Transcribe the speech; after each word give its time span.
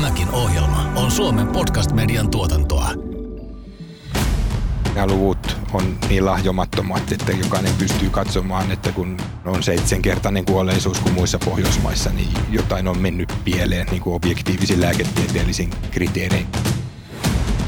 Tämäkin 0.00 0.30
ohjelma 0.30 0.92
on 0.96 1.10
Suomen 1.10 1.46
podcast-median 1.46 2.30
tuotantoa. 2.30 2.90
Nämä 4.94 5.06
luvut 5.06 5.56
on 5.72 5.98
niin 6.08 6.26
lahjomattomat, 6.26 7.12
että 7.12 7.32
jokainen 7.32 7.72
pystyy 7.78 8.10
katsomaan, 8.10 8.72
että 8.72 8.92
kun 8.92 9.16
on 9.44 9.62
seitsemänkertainen 9.62 10.44
kuolleisuus 10.44 11.00
kuin 11.00 11.14
muissa 11.14 11.38
Pohjoismaissa, 11.38 12.10
niin 12.10 12.28
jotain 12.50 12.88
on 12.88 12.98
mennyt 12.98 13.32
pieleen 13.44 13.86
niin 13.90 14.02
kuin 14.02 14.16
objektiivisin 14.16 14.80
lääketieteellisin 14.80 15.70
kriteerein. 15.90 16.46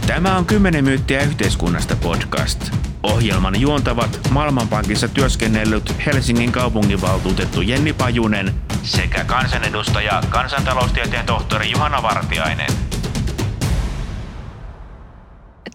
Tämä 0.07 0.37
on 0.37 0.45
10 0.45 0.85
myyttiä 0.85 1.23
yhteiskunnasta 1.23 1.97
podcast. 1.97 2.92
Ohjelman 3.03 3.61
juontavat 3.61 4.21
Maailmanpankissa 4.31 5.09
työskennellyt 5.09 6.07
Helsingin 6.07 6.53
kaupunginvaltuutettu 6.53 7.63
Jenni 7.63 7.93
Pajunen 7.93 8.55
sekä 8.83 9.25
kansanedustaja 9.25 10.23
kansantaloustieteen 10.31 11.27
tohtori 11.27 11.71
Juhana 11.71 12.03
Vartiainen. 12.03 12.67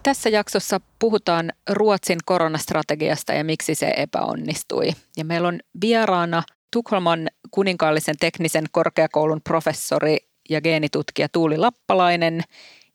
Tässä 0.02 0.28
jaksossa 0.28 0.80
puhutaan 0.98 1.52
Ruotsin 1.70 2.18
koronastrategiasta 2.24 3.32
ja 3.32 3.44
miksi 3.44 3.74
se 3.74 3.92
epäonnistui. 3.96 4.90
Ja 5.16 5.24
meillä 5.24 5.48
on 5.48 5.60
vieraana 5.80 6.42
Tukholman 6.72 7.28
kuninkaallisen 7.50 8.16
teknisen 8.20 8.64
korkeakoulun 8.72 9.40
professori 9.42 10.16
ja 10.50 10.60
geenitutkija 10.60 11.28
Tuuli 11.28 11.56
Lappalainen 11.56 12.42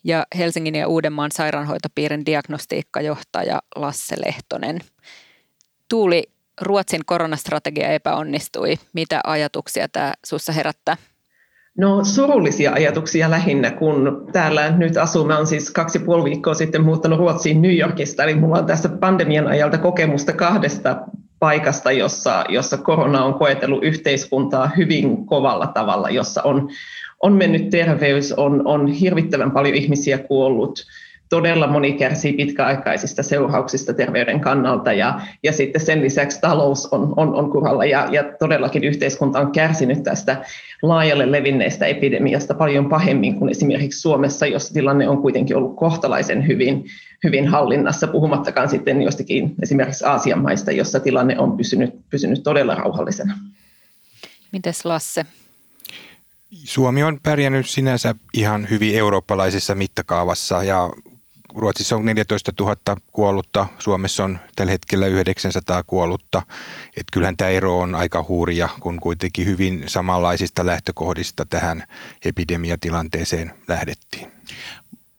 ja 0.04 0.26
Helsingin 0.38 0.76
ja 0.76 0.88
Uudenmaan 0.88 1.32
sairaanhoitopiirin 1.32 2.26
diagnostiikkajohtaja 2.26 3.62
Lasse 3.76 4.16
Lehtonen. 4.26 4.80
Tuuli, 5.90 6.24
Ruotsin 6.62 7.02
koronastrategia 7.06 7.88
epäonnistui. 7.88 8.76
Mitä 8.94 9.22
ajatuksia 9.24 9.88
tämä 9.90 10.14
sinussa 10.26 10.54
herättää? 10.54 10.98
No 11.78 12.04
surullisia 12.04 12.74
ajatuksia 12.74 13.30
lähinnä, 13.30 13.72
kun 13.72 14.28
täällä 14.32 14.78
nyt 14.78 14.98
asumme, 14.98 15.36
on 15.36 15.48
siis 15.48 15.72
kaksi 15.72 15.98
ja 16.00 16.06
puoli 16.06 16.24
viikkoa 16.24 16.54
sitten 16.54 16.84
muuttanut 16.84 17.20
Ruotsiin 17.20 17.62
New 17.62 17.78
Yorkista, 17.78 18.24
eli 18.24 18.36
mulla 18.36 18.58
on 18.58 18.66
tässä 18.66 18.90
pandemian 18.90 19.48
ajalta 19.48 19.78
kokemusta 19.78 20.34
kahdesta 20.34 20.98
paikasta, 21.40 21.92
jossa, 21.92 22.46
jossa 22.50 22.78
korona 22.78 23.26
on 23.26 23.34
koetellut 23.34 23.84
yhteiskuntaa 23.84 24.72
hyvin 24.78 25.26
kovalla 25.26 25.68
tavalla, 25.68 26.10
jossa 26.10 26.42
on, 26.44 26.70
on 27.24 27.34
mennyt 27.34 27.70
terveys, 27.70 28.34
on, 28.34 28.68
on 28.68 28.88
hirvittävän 28.88 29.52
paljon 29.52 29.76
ihmisiä 29.76 30.18
kuollut, 30.18 30.86
todella 31.30 31.68
moni 31.68 31.94
kärsii 31.94 32.34
pitkäaikaisista 32.34 33.24
seurauksista 33.24 33.94
terveyden 33.94 34.40
kannalta 34.40 34.94
ja, 34.94 35.22
ja 35.44 35.54
sitten 35.54 35.82
sen 35.82 36.02
lisäksi 36.02 36.42
talous 36.42 36.86
on, 36.86 37.14
on, 37.18 37.36
on 37.36 37.52
kuralla 37.52 37.86
ja, 37.86 38.08
ja 38.12 38.24
todellakin 38.40 38.84
yhteiskunta 38.84 39.40
on 39.40 39.52
kärsinyt 39.52 40.04
tästä 40.04 40.46
laajalle 40.82 41.32
levinneestä 41.32 41.86
epidemiasta 41.86 42.54
paljon 42.54 42.90
pahemmin 42.90 43.36
kuin 43.36 43.52
esimerkiksi 43.52 44.00
Suomessa, 44.00 44.46
jossa 44.46 44.74
tilanne 44.74 45.10
on 45.10 45.22
kuitenkin 45.22 45.58
ollut 45.58 45.76
kohtalaisen 45.76 46.48
hyvin, 46.48 46.86
hyvin 47.24 47.48
hallinnassa, 47.48 48.08
puhumattakaan 48.08 48.70
sitten 48.70 49.02
jostakin 49.02 49.56
esimerkiksi 49.62 50.06
Aasian 50.06 50.42
maista, 50.42 50.72
jossa 50.72 51.00
tilanne 51.00 51.40
on 51.40 51.58
pysynyt, 51.58 51.94
pysynyt 52.10 52.44
todella 52.44 52.76
rauhallisena. 52.76 53.34
Mites 54.52 54.86
Lasse? 54.86 55.26
Suomi 56.54 57.04
on 57.04 57.20
pärjännyt 57.24 57.70
sinänsä 57.70 58.16
ihan 58.34 58.70
hyvin 58.70 58.96
eurooppalaisessa 58.96 59.76
mittakaavassa 59.76 60.64
ja 60.64 60.90
Ruotsissa 61.56 61.96
on 61.96 62.06
14 62.06 62.52
000 62.60 62.76
kuollutta, 63.12 63.68
Suomessa 63.80 64.24
on 64.24 64.40
tällä 64.56 64.72
hetkellä 64.72 65.08
900 65.08 65.84
kuollutta. 65.84 66.42
Et 66.98 67.06
kyllähän 67.12 67.38
tämä 67.38 67.50
ero 67.50 67.80
on 67.80 67.96
aika 67.96 68.26
hurja, 68.28 68.70
kun 68.80 69.00
kuitenkin 69.00 69.46
hyvin 69.46 69.84
samanlaisista 69.88 70.66
lähtökohdista 70.66 71.46
tähän 71.46 71.84
epidemiatilanteeseen 72.26 73.54
lähdettiin. 73.68 74.32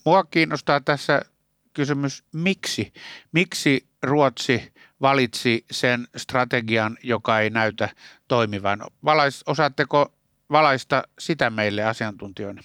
Mua 0.04 0.24
kiinnostaa 0.24 0.80
tässä 0.80 1.22
kysymys, 1.74 2.24
miksi? 2.32 2.92
Miksi 3.32 3.86
Ruotsi 4.02 4.72
valitsi 5.00 5.64
sen 5.70 6.08
strategian, 6.16 6.98
joka 7.02 7.40
ei 7.40 7.50
näytä 7.50 7.88
toimivan? 8.28 8.82
Valais, 9.04 9.42
osaatteko 9.46 10.12
valaista 10.54 11.02
sitä 11.18 11.50
meille 11.50 11.84
asiantuntijoina? 11.84 12.62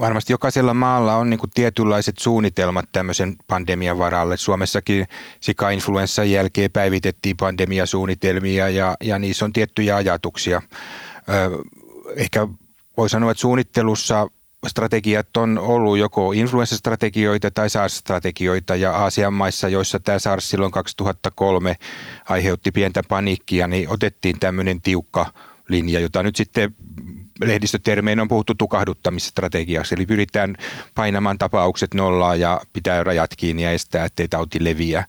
varmasti 0.00 0.32
jokaisella 0.32 0.74
maalla 0.74 1.16
on 1.16 1.30
niin 1.30 1.40
tietynlaiset 1.54 2.18
suunnitelmat 2.18 2.84
tämmöisen 2.92 3.36
pandemian 3.46 3.98
varalle. 3.98 4.36
Suomessakin 4.36 5.06
sika-influenssan 5.40 6.30
jälkeen 6.30 6.70
päivitettiin 6.70 7.36
pandemiasuunnitelmia 7.36 8.68
ja, 8.68 8.96
ja 9.00 9.18
niissä 9.18 9.44
on 9.44 9.52
tiettyjä 9.52 9.96
ajatuksia. 9.96 10.62
Ehkä 12.16 12.48
voi 12.96 13.08
sanoa, 13.08 13.30
että 13.30 13.40
suunnittelussa 13.40 14.28
strategiat 14.66 15.36
on 15.36 15.58
ollut 15.58 15.98
joko 15.98 16.32
influenssastrategioita 16.32 17.50
tai 17.50 17.70
SARS-strategioita 17.70 18.76
ja 18.76 18.92
Aasian 18.92 19.32
maissa, 19.32 19.68
joissa 19.68 20.00
tämä 20.00 20.18
SARS 20.18 20.50
silloin 20.50 20.72
2003 20.72 21.76
aiheutti 22.28 22.70
pientä 22.70 23.02
paniikkia, 23.08 23.68
niin 23.68 23.88
otettiin 23.88 24.40
tämmöinen 24.40 24.80
tiukka 24.80 25.26
linja, 25.68 26.00
jota 26.00 26.22
nyt 26.22 26.36
sitten 26.36 26.74
lehdistötermein 27.44 28.20
on 28.20 28.28
puhuttu 28.28 28.54
tukahduttamisstrategiaksi, 28.54 29.94
eli 29.94 30.06
pyritään 30.06 30.56
painamaan 30.94 31.38
tapaukset 31.38 31.94
nollaa 31.94 32.36
ja 32.36 32.60
pitää 32.72 33.04
rajat 33.04 33.30
kiinni 33.36 33.62
ja 33.62 33.72
estää, 33.72 34.04
ettei 34.04 34.28
tauti 34.28 34.64
leviä. 34.64 35.04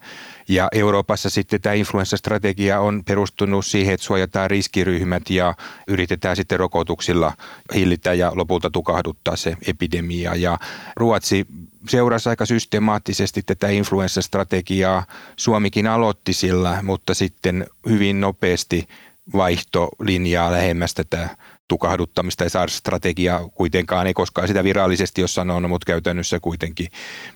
Ja 0.47 0.67
Euroopassa 0.71 1.29
sitten 1.29 1.61
tämä 1.61 1.73
influenssastrategia 1.73 2.79
on 2.79 3.03
perustunut 3.05 3.65
siihen, 3.65 3.93
että 3.93 4.05
suojataan 4.05 4.49
riskiryhmät 4.49 5.29
ja 5.29 5.55
yritetään 5.87 6.35
sitten 6.35 6.59
rokotuksilla 6.59 7.33
hillitä 7.75 8.13
ja 8.13 8.31
lopulta 8.35 8.69
tukahduttaa 8.69 9.35
se 9.35 9.57
epidemia. 9.67 10.35
Ja 10.35 10.57
Ruotsi 10.95 11.47
seurasi 11.89 12.29
aika 12.29 12.45
systemaattisesti 12.45 13.41
tätä 13.41 13.69
influenssastrategiaa. 13.69 15.05
Suomikin 15.35 15.87
aloitti 15.87 16.33
sillä, 16.33 16.79
mutta 16.83 17.13
sitten 17.13 17.67
hyvin 17.89 18.21
nopeasti 18.21 18.87
vaihtolinjaa 19.33 20.51
lähemmäs 20.51 20.93
tätä 20.93 21.29
tukahduttamista 21.67 22.43
ja 22.43 22.49
SARS-strategiaa 22.49 23.49
kuitenkaan 23.55 24.07
ei 24.07 24.13
koskaan 24.13 24.47
sitä 24.47 24.63
virallisesti 24.63 25.21
ole 25.21 25.27
sanonut, 25.27 25.69
mutta 25.69 25.85
käytännössä 25.85 26.39
kuitenkin 26.39 26.87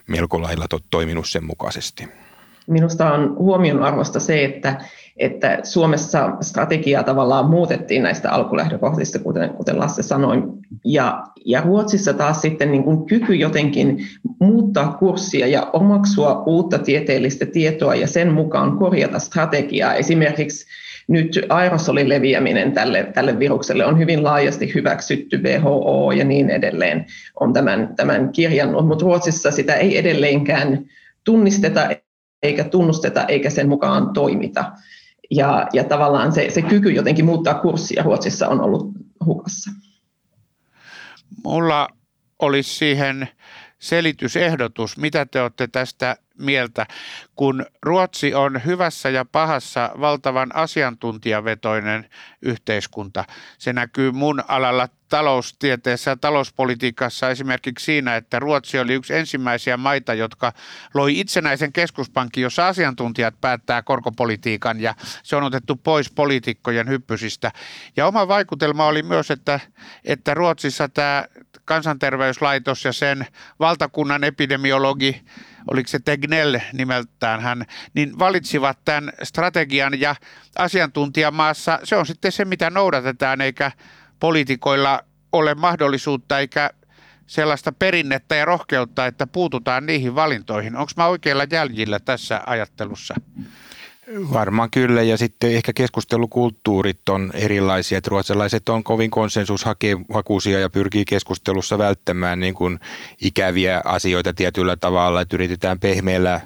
melko 0.06 0.42
lailla 0.42 0.66
to, 0.68 0.78
toiminut 0.90 1.28
sen 1.28 1.44
mukaisesti. 1.44 2.08
Minusta 2.66 3.12
on 3.12 3.36
huomion 3.38 3.82
arvosta 3.82 4.20
se, 4.20 4.44
että, 4.44 4.80
että 5.16 5.58
Suomessa 5.62 6.30
strategiaa 6.40 7.02
tavallaan 7.02 7.50
muutettiin 7.50 8.02
näistä 8.02 8.30
alkulähdökohdista, 8.30 9.18
kuten, 9.18 9.50
kuten 9.50 9.78
Lasse 9.78 10.02
sanoi, 10.02 10.42
ja, 10.84 11.22
ja 11.44 11.60
Ruotsissa 11.60 12.12
taas 12.12 12.40
sitten 12.40 12.70
niin 12.70 12.84
kuin 12.84 13.06
kyky 13.06 13.34
jotenkin 13.34 13.98
muuttaa 14.40 14.92
kurssia 14.92 15.46
ja 15.46 15.70
omaksua 15.72 16.42
uutta 16.46 16.78
tieteellistä 16.78 17.46
tietoa 17.46 17.94
ja 17.94 18.06
sen 18.06 18.32
mukaan 18.32 18.78
korjata 18.78 19.18
strategiaa. 19.18 19.94
Esimerkiksi 19.94 20.66
nyt 21.08 21.40
aerosolin 21.48 22.08
leviäminen 22.08 22.72
tälle, 22.72 23.04
tälle 23.14 23.38
virukselle 23.38 23.86
on 23.86 23.98
hyvin 23.98 24.24
laajasti 24.24 24.74
hyväksytty, 24.74 25.42
WHO 25.42 26.12
ja 26.12 26.24
niin 26.24 26.50
edelleen 26.50 27.06
on 27.40 27.52
tämän, 27.52 27.96
tämän 27.96 28.32
kirjannut, 28.32 28.88
mutta 28.88 29.04
Ruotsissa 29.04 29.50
sitä 29.50 29.74
ei 29.74 29.98
edelleenkään 29.98 30.84
tunnisteta 31.24 31.88
eikä 32.42 32.64
tunnusteta 32.64 33.24
eikä 33.26 33.50
sen 33.50 33.68
mukaan 33.68 34.12
toimita. 34.12 34.72
Ja, 35.30 35.66
ja 35.72 35.84
tavallaan 35.84 36.32
se, 36.32 36.50
se 36.50 36.62
kyky 36.62 36.90
jotenkin 36.90 37.24
muuttaa 37.24 37.54
kurssia 37.54 38.02
Ruotsissa 38.02 38.48
on 38.48 38.60
ollut 38.60 38.90
hukassa. 39.24 39.70
Mulla 41.44 41.88
olisi 42.38 42.74
siihen 42.74 43.28
selitysehdotus, 43.78 44.96
mitä 44.96 45.26
te 45.26 45.42
olette 45.42 45.66
tästä 45.66 46.16
mieltä, 46.38 46.86
kun 47.36 47.66
Ruotsi 47.82 48.34
on 48.34 48.64
hyvässä 48.64 49.10
ja 49.10 49.24
pahassa 49.24 49.90
valtavan 50.00 50.56
asiantuntijavetoinen 50.56 52.10
yhteiskunta. 52.42 53.24
Se 53.58 53.72
näkyy 53.72 54.12
mun 54.12 54.44
alalla 54.48 54.88
taloustieteessä 55.08 56.10
ja 56.10 56.16
talouspolitiikassa 56.16 57.30
esimerkiksi 57.30 57.84
siinä, 57.84 58.16
että 58.16 58.38
Ruotsi 58.38 58.78
oli 58.78 58.94
yksi 58.94 59.14
ensimmäisiä 59.14 59.76
maita, 59.76 60.14
jotka 60.14 60.52
loi 60.94 61.20
itsenäisen 61.20 61.72
keskuspankin, 61.72 62.42
jossa 62.42 62.68
asiantuntijat 62.68 63.40
päättää 63.40 63.82
korkopolitiikan 63.82 64.80
ja 64.80 64.94
se 65.22 65.36
on 65.36 65.44
otettu 65.44 65.76
pois 65.76 66.10
poliitikkojen 66.10 66.88
hyppysistä. 66.88 67.52
Ja 67.96 68.06
oma 68.06 68.28
vaikutelma 68.28 68.86
oli 68.86 69.02
myös, 69.02 69.30
että, 69.30 69.60
että 70.04 70.34
Ruotsissa 70.34 70.88
tämä 70.88 71.24
kansanterveyslaitos 71.64 72.84
ja 72.84 72.92
sen 72.92 73.26
valtakunnan 73.60 74.24
epidemiologi 74.24 75.24
oliko 75.70 75.88
se 75.88 75.98
Tegnell 75.98 76.56
nimeltään 76.72 77.40
hän, 77.40 77.64
niin 77.94 78.18
valitsivat 78.18 78.78
tämän 78.84 79.12
strategian 79.22 80.00
ja 80.00 80.16
asiantuntijamaassa 80.58 81.78
se 81.84 81.96
on 81.96 82.06
sitten 82.06 82.32
se, 82.32 82.44
mitä 82.44 82.70
noudatetaan, 82.70 83.40
eikä 83.40 83.70
poliitikoilla 84.20 85.00
ole 85.32 85.54
mahdollisuutta 85.54 86.38
eikä 86.38 86.70
sellaista 87.26 87.72
perinnettä 87.72 88.34
ja 88.34 88.44
rohkeutta, 88.44 89.06
että 89.06 89.26
puututaan 89.26 89.86
niihin 89.86 90.14
valintoihin. 90.14 90.76
Onko 90.76 90.92
mä 90.96 91.06
oikeilla 91.06 91.44
jäljillä 91.50 91.98
tässä 91.98 92.40
ajattelussa? 92.46 93.14
Varmaan 94.32 94.70
kyllä 94.70 95.02
ja 95.02 95.16
sitten 95.16 95.52
ehkä 95.52 95.72
keskustelukulttuurit 95.72 97.08
on 97.08 97.30
erilaisia, 97.34 97.98
että 97.98 98.10
ruotsalaiset 98.10 98.68
on 98.68 98.84
kovin 98.84 99.10
konsensushakuisia 99.10 100.60
ja 100.60 100.70
pyrkii 100.70 101.04
keskustelussa 101.04 101.78
välttämään 101.78 102.40
niin 102.40 102.54
kuin 102.54 102.80
ikäviä 103.20 103.80
asioita 103.84 104.34
tietyllä 104.34 104.76
tavalla, 104.76 105.20
että 105.20 105.36
yritetään 105.36 105.80
pehmeällä 105.80 106.40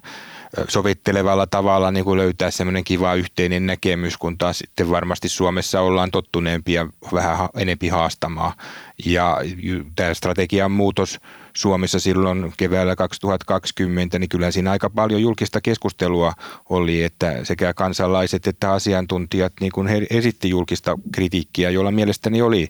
sovittelevalla 0.69 1.47
tavalla 1.47 1.91
niin 1.91 2.05
kuin 2.05 2.19
löytää 2.19 2.51
semmoinen 2.51 2.85
kiva 2.85 3.15
yhteinen 3.15 3.67
näkemys, 3.67 4.17
kun 4.17 4.39
taas 4.39 4.59
sitten 4.59 4.91
varmasti 4.91 5.29
Suomessa 5.29 5.81
ollaan 5.81 6.11
tottuneempia 6.11 6.87
vähän 7.13 7.49
enempi 7.57 7.89
haastamaan. 7.89 8.53
Ja 9.05 9.39
tämä 9.97 10.15
strategian 10.15 10.71
muutos 10.71 11.21
Suomessa 11.57 12.01
silloin 12.01 12.53
keväällä 12.57 12.97
2020, 12.97 14.19
niin 14.19 14.29
kyllä 14.29 14.51
siinä 14.51 14.71
aika 14.71 14.91
paljon 14.91 15.23
julkista 15.23 15.61
keskustelua 15.61 16.33
oli, 16.69 17.03
että 17.03 17.45
sekä 17.45 17.75
kansalaiset 17.75 18.47
että 18.47 18.73
asiantuntijat 18.73 19.53
niin 19.61 19.73
kuin 19.73 19.87
he 19.87 20.07
esitti 20.11 20.49
julkista 20.49 20.99
kritiikkiä, 21.13 21.71
jolla 21.71 21.91
mielestäni 21.91 22.43
oli 22.43 22.69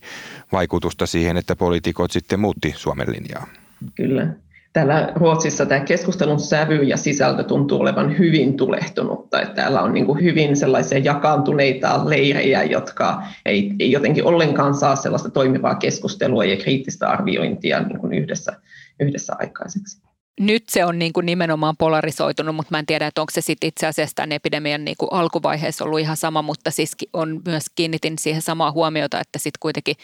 vaikutusta 0.52 1.06
siihen, 1.06 1.36
että 1.36 1.56
poliitikot 1.56 2.10
sitten 2.10 2.40
muutti 2.40 2.75
Suomen 2.76 3.12
linjaa. 3.12 3.46
Kyllä 3.94 4.34
täällä 4.73 5.12
Ruotsissa 5.15 5.67
tämä 5.67 5.81
keskustelun 5.81 6.41
sävy 6.41 6.82
ja 6.82 6.97
sisältö 6.97 7.44
tuntuu 7.44 7.81
olevan 7.81 8.19
hyvin 8.19 8.56
tulehtunutta. 8.56 9.41
Että 9.41 9.55
täällä 9.55 9.82
on 9.82 9.93
niin 9.93 10.20
hyvin 10.23 10.56
sellaisia 10.56 10.99
jakaantuneita 10.99 12.11
leirejä, 12.11 12.62
jotka 12.62 13.23
ei, 13.47 13.73
ei 13.79 13.93
jotenkin 13.93 14.25
ollenkaan 14.25 14.75
saa 14.75 14.97
sellaista 14.97 15.31
toimivaa 15.31 15.75
keskustelua 15.75 16.44
ja 16.44 16.56
kriittistä 16.56 17.09
arviointia 17.09 17.81
niin 17.81 18.23
yhdessä, 18.23 18.53
yhdessä 19.00 19.37
aikaiseksi 19.38 20.07
nyt 20.38 20.69
se 20.69 20.85
on 20.85 20.99
niin 20.99 21.12
kuin 21.12 21.26
nimenomaan 21.26 21.76
polarisoitunut, 21.76 22.56
mutta 22.56 22.70
mä 22.70 22.79
en 22.79 22.87
tiedä, 22.87 23.06
että 23.06 23.20
onko 23.20 23.31
se 23.35 23.40
sitten 23.40 23.69
itse 23.69 23.87
asiassa 23.87 24.14
tämän 24.14 24.32
epidemian 24.32 24.85
niin 24.85 24.96
kuin 24.99 25.12
alkuvaiheessa 25.12 25.85
ollut 25.85 26.00
ihan 26.00 26.17
sama, 26.17 26.43
mutta 26.43 26.70
siis 26.70 26.96
on 27.12 27.43
myös 27.46 27.64
kiinnitin 27.75 28.19
siihen 28.19 28.43
samaa 28.43 28.73
huomiota, 28.73 29.20
että 29.20 29.38
sitten 29.38 29.58
kuitenkin 29.61 29.96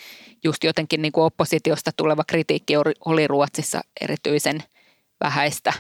just 0.45 0.65
jotenkin 0.65 1.03
niin 1.03 1.13
kuin 1.13 1.25
oppositiosta 1.25 1.91
tuleva 1.97 2.25
kritiikki 2.27 2.75
oli 3.05 3.27
Ruotsissa 3.27 3.81
erityisen 4.01 4.63
vähäistä 5.25 5.73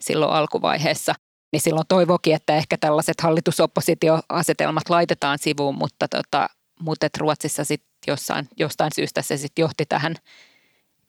silloin 0.00 0.32
alkuvaiheessa. 0.32 1.14
Niin 1.52 1.60
silloin 1.60 1.86
toivokin, 1.88 2.34
että 2.34 2.56
ehkä 2.56 2.76
tällaiset 2.80 3.20
hallitusoppositioasetelmat 3.20 4.88
laitetaan 4.88 5.38
sivuun, 5.38 5.74
mutta, 5.74 6.08
tota, 6.08 6.48
mutta 6.80 7.08
Ruotsissa 7.18 7.64
sitten 7.64 7.88
jossain, 8.06 8.48
jostain 8.56 8.90
syystä 8.94 9.22
se 9.22 9.36
sitten 9.36 9.62
johti 9.62 9.86
tähän– 9.86 10.14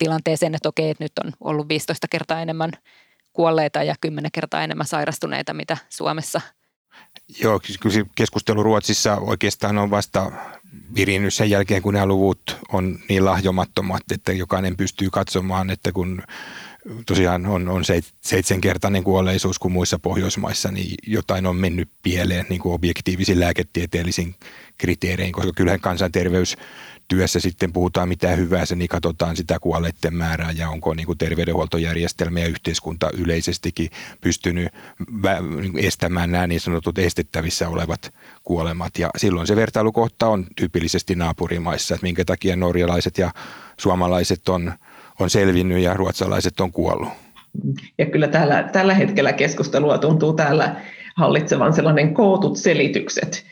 tilanteeseen, 0.00 0.54
että 0.54 0.68
okei, 0.68 0.90
että 0.90 1.04
nyt 1.04 1.12
on 1.24 1.32
ollut 1.40 1.68
15 1.68 2.08
kertaa 2.08 2.40
enemmän 2.40 2.72
kuolleita 3.32 3.82
ja 3.82 3.94
10 4.00 4.30
kertaa 4.32 4.64
enemmän 4.64 4.86
sairastuneita, 4.86 5.54
mitä 5.54 5.76
Suomessa. 5.88 6.40
Joo, 7.42 7.60
kyllä 7.80 8.06
keskustelu 8.14 8.62
Ruotsissa 8.62 9.16
oikeastaan 9.16 9.78
on 9.78 9.90
vasta 9.90 10.32
virinnyt 10.94 11.34
sen 11.34 11.50
jälkeen, 11.50 11.82
kun 11.82 11.94
nämä 11.94 12.06
luvut 12.06 12.56
on 12.72 12.98
niin 13.08 13.24
lahjomattomat, 13.24 14.02
että 14.12 14.32
jokainen 14.32 14.76
pystyy 14.76 15.10
katsomaan, 15.10 15.70
että 15.70 15.92
kun 15.92 16.22
tosiaan 17.06 17.46
on, 17.46 17.68
on 17.68 17.82
seitsemänkertainen 18.20 19.04
kuolleisuus 19.04 19.58
kuin 19.58 19.72
muissa 19.72 19.98
Pohjoismaissa, 19.98 20.70
niin 20.70 20.94
jotain 21.06 21.46
on 21.46 21.56
mennyt 21.56 21.90
pieleen 22.02 22.46
niin 22.48 22.60
kuin 22.60 22.74
objektiivisin 22.74 23.40
lääketieteellisin 23.40 24.34
kriteerein, 24.78 25.32
koska 25.32 25.52
kyllähän 25.56 25.80
kansanterveys 25.80 26.56
työssä 27.10 27.40
sitten 27.40 27.72
puhutaan 27.72 28.08
mitä 28.08 28.28
hyvää 28.28 28.64
niin 28.76 28.88
katsotaan 28.88 29.36
sitä 29.36 29.58
kuolleiden 29.60 30.14
määrää 30.14 30.52
ja 30.52 30.68
onko 30.68 30.94
niin 30.94 31.06
kuin 31.06 31.18
terveydenhuoltojärjestelmä 31.18 32.40
ja 32.40 32.46
yhteiskunta 32.46 33.10
yleisestikin 33.18 33.90
pystynyt 34.20 34.68
estämään 35.76 36.30
nämä 36.30 36.46
niin 36.46 36.60
sanotut 36.60 36.98
estettävissä 36.98 37.68
olevat 37.68 38.14
kuolemat. 38.44 38.98
Ja 38.98 39.10
silloin 39.16 39.46
se 39.46 39.56
vertailukohta 39.56 40.28
on 40.28 40.46
tyypillisesti 40.56 41.14
naapurimaissa, 41.14 41.94
että 41.94 42.06
minkä 42.06 42.24
takia 42.24 42.56
norjalaiset 42.56 43.18
ja 43.18 43.30
suomalaiset 43.76 44.48
on, 44.48 44.72
on 45.20 45.30
selvinnyt 45.30 45.82
ja 45.82 45.94
ruotsalaiset 45.94 46.60
on 46.60 46.72
kuollut. 46.72 47.08
Ja 47.98 48.06
kyllä 48.06 48.28
tällä, 48.28 48.62
tällä 48.62 48.94
hetkellä 48.94 49.32
keskustelua 49.32 49.98
tuntuu 49.98 50.32
täällä 50.32 50.76
hallitsevan 51.16 51.72
sellainen 51.72 52.14
kootut 52.14 52.56
selitykset 52.56 53.49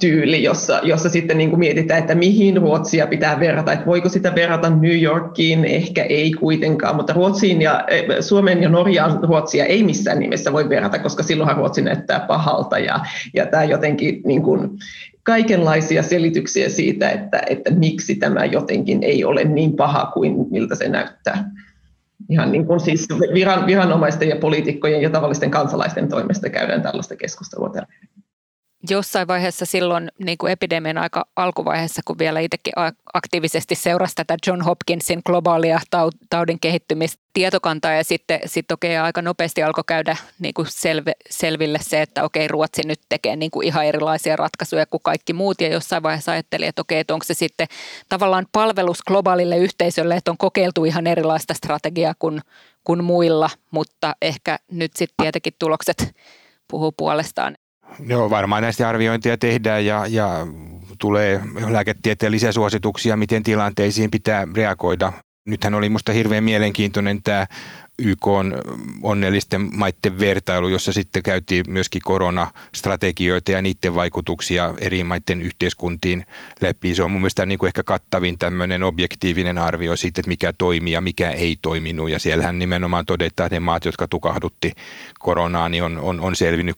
tyyli, 0.00 0.42
jossa, 0.42 0.80
jossa 0.82 1.08
sitten 1.08 1.38
niin 1.38 1.50
kuin 1.50 1.60
mietitään, 1.60 2.00
että 2.00 2.14
mihin 2.14 2.56
Ruotsia 2.56 3.06
pitää 3.06 3.40
verrata, 3.40 3.72
että 3.72 3.86
voiko 3.86 4.08
sitä 4.08 4.34
verrata 4.34 4.70
New 4.70 5.02
Yorkiin, 5.02 5.64
ehkä 5.64 6.02
ei 6.02 6.32
kuitenkaan, 6.32 6.96
mutta 6.96 7.12
Ruotsiin 7.12 7.62
ja, 7.62 7.84
e, 7.88 8.22
Suomen 8.22 8.62
ja 8.62 8.68
Norjaan 8.68 9.18
Ruotsia 9.22 9.64
ei 9.64 9.82
missään 9.82 10.18
nimessä 10.18 10.52
voi 10.52 10.68
verrata, 10.68 10.98
koska 10.98 11.22
silloinhan 11.22 11.56
Ruotsi 11.56 11.82
näyttää 11.82 12.20
pahalta. 12.20 12.78
Ja, 12.78 13.00
ja 13.34 13.46
tämä 13.46 13.64
jotenkin 13.64 14.20
niin 14.24 14.42
kuin, 14.42 14.70
kaikenlaisia 15.22 16.02
selityksiä 16.02 16.68
siitä, 16.68 17.10
että, 17.10 17.42
että 17.46 17.70
miksi 17.70 18.14
tämä 18.14 18.44
jotenkin 18.44 19.02
ei 19.02 19.24
ole 19.24 19.44
niin 19.44 19.76
paha 19.76 20.10
kuin 20.14 20.46
miltä 20.50 20.74
se 20.74 20.88
näyttää. 20.88 21.50
Ihan 22.30 22.52
niin 22.52 22.66
kuin 22.66 22.80
siis 22.80 23.08
viran, 23.34 23.66
viranomaisten 23.66 24.28
ja 24.28 24.36
poliitikkojen 24.36 25.02
ja 25.02 25.10
tavallisten 25.10 25.50
kansalaisten 25.50 26.08
toimesta 26.08 26.48
käydään 26.48 26.82
tällaista 26.82 27.16
keskustelua 27.16 27.68
tällä 27.68 27.88
jossain 28.90 29.28
vaiheessa 29.28 29.66
silloin 29.66 30.10
niin 30.18 30.38
kuin 30.38 30.52
epidemian 30.52 30.98
aika 30.98 31.26
alkuvaiheessa, 31.36 32.02
kun 32.04 32.18
vielä 32.18 32.40
itsekin 32.40 32.72
aktiivisesti 33.14 33.74
seurasi 33.74 34.14
tätä 34.14 34.36
John 34.46 34.62
Hopkinsin 34.62 35.22
globaalia 35.26 35.80
taudin 36.30 36.60
kehittymistä 36.60 37.22
tietokantaa 37.32 37.92
ja 37.92 38.04
sitten 38.04 38.40
sit 38.46 38.70
okei 38.70 38.96
aika 38.96 39.22
nopeasti 39.22 39.62
alkoi 39.62 39.84
käydä 39.86 40.16
niin 40.38 40.54
kuin 40.54 40.66
selve, 40.70 41.12
selville 41.30 41.78
se, 41.82 42.02
että 42.02 42.24
okei 42.24 42.48
Ruotsi 42.48 42.82
nyt 42.84 43.00
tekee 43.08 43.36
niin 43.36 43.50
kuin 43.50 43.66
ihan 43.66 43.84
erilaisia 43.84 44.36
ratkaisuja 44.36 44.86
kuin 44.86 45.02
kaikki 45.02 45.32
muut 45.32 45.60
ja 45.60 45.68
jossain 45.68 46.02
vaiheessa 46.02 46.32
ajatteli, 46.32 46.66
että 46.66 46.82
okei, 46.82 47.00
että 47.00 47.14
onko 47.14 47.24
se 47.24 47.34
sitten 47.34 47.66
tavallaan 48.08 48.46
palvelus 48.52 49.02
globaalille 49.02 49.56
yhteisölle, 49.56 50.16
että 50.16 50.30
on 50.30 50.38
kokeiltu 50.38 50.84
ihan 50.84 51.06
erilaista 51.06 51.54
strategiaa 51.54 52.14
kuin, 52.18 52.40
kuin 52.84 53.04
muilla, 53.04 53.50
mutta 53.70 54.14
ehkä 54.22 54.58
nyt 54.70 54.92
sitten 54.96 55.14
tietenkin 55.22 55.52
tulokset 55.58 56.14
puhuu 56.68 56.92
puolestaan. 56.92 57.56
Joo, 58.06 58.30
varmaan 58.30 58.62
näistä 58.62 58.88
arviointia 58.88 59.38
tehdään 59.38 59.86
ja, 59.86 60.06
ja 60.06 60.46
tulee 60.98 61.40
lääketieteellisiä 61.68 62.52
suosituksia, 62.52 63.16
miten 63.16 63.42
tilanteisiin 63.42 64.10
pitää 64.10 64.46
reagoida. 64.54 65.12
Nythän 65.46 65.74
oli 65.74 65.88
minusta 65.88 66.12
hirveän 66.12 66.44
mielenkiintoinen 66.44 67.22
tämä 67.22 67.46
YK 67.98 68.26
on 68.26 68.54
onnellisten 69.02 69.68
maiden 69.76 70.18
vertailu, 70.18 70.68
jossa 70.68 70.92
sitten 70.92 71.22
käytiin 71.22 71.64
myöskin 71.68 72.02
koronastrategioita 72.04 73.52
ja 73.52 73.62
niiden 73.62 73.94
vaikutuksia 73.94 74.74
eri 74.80 75.04
maiden 75.04 75.42
yhteiskuntiin 75.42 76.26
läpi. 76.60 76.94
Se 76.94 77.02
on 77.02 77.10
mun 77.10 77.20
mielestä 77.20 77.46
niin 77.46 77.58
kuin 77.58 77.66
ehkä 77.66 77.82
kattavin 77.82 78.38
tämmöinen 78.38 78.82
objektiivinen 78.82 79.58
arvio 79.58 79.96
siitä, 79.96 80.20
että 80.20 80.28
mikä 80.28 80.52
toimii 80.52 80.92
ja 80.92 81.00
mikä 81.00 81.30
ei 81.30 81.56
toiminut. 81.62 82.10
Ja 82.10 82.18
siellähän 82.18 82.58
nimenomaan 82.58 83.06
todetaan, 83.06 83.46
että 83.46 83.56
ne 83.56 83.60
maat, 83.60 83.84
jotka 83.84 84.08
tukahdutti 84.08 84.72
koronaa, 85.18 85.68
niin 85.68 85.82
on, 85.82 85.98
on, 85.98 86.20
on 86.20 86.36
selvinnyt 86.36 86.76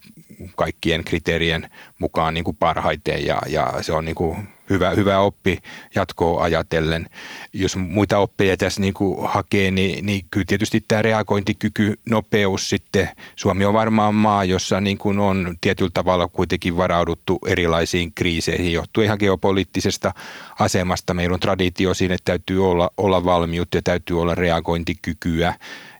kaikkien 0.57 1.05
kriteerien 1.05 1.71
mukaan 1.99 2.35
niin 2.35 2.45
kuin 2.45 2.57
parhaiten 2.57 3.27
ja, 3.27 3.39
ja 3.47 3.75
se 3.81 3.93
on 3.93 4.05
niin 4.05 4.15
kuin 4.15 4.49
hyvä, 4.71 4.91
hyvä 4.91 5.19
oppi 5.19 5.59
jatkoa 5.95 6.43
ajatellen. 6.43 7.07
Jos 7.53 7.77
muita 7.77 8.19
oppeja 8.19 8.57
tässä 8.57 8.81
niin 8.81 8.95
kuin 8.95 9.29
hakee, 9.29 9.71
niin, 9.71 10.07
niin 10.07 10.25
kyllä 10.31 10.45
tietysti 10.49 10.85
tämä 10.89 11.03
reagointikyky, 11.03 11.99
nopeus 12.11 12.71
sitten. 12.71 13.09
Suomi 13.37 13.65
on 13.65 13.75
varmaan 13.75 14.15
maa, 14.15 14.45
jossa 14.45 14.81
niin 14.81 14.99
kuin 14.99 15.19
on 15.19 15.57
tietyllä 15.61 15.91
tavalla 15.95 16.29
kuitenkin 16.29 16.77
varauduttu 16.77 17.39
erilaisiin 17.47 18.13
kriiseihin 18.15 18.73
johtuen 18.73 19.05
ihan 19.05 19.19
geopoliittisesta 19.21 20.15
asemasta. 20.59 21.15
Meillä 21.15 21.35
on 21.35 21.41
traditio 21.41 21.95
siinä, 21.95 22.15
että 22.15 22.25
täytyy 22.25 22.71
olla, 22.71 22.91
olla 22.97 23.25
valmiutta 23.25 23.77
ja 23.79 23.83
täytyy 23.83 24.21
olla 24.21 24.35
reagointikykyä. 24.35 25.55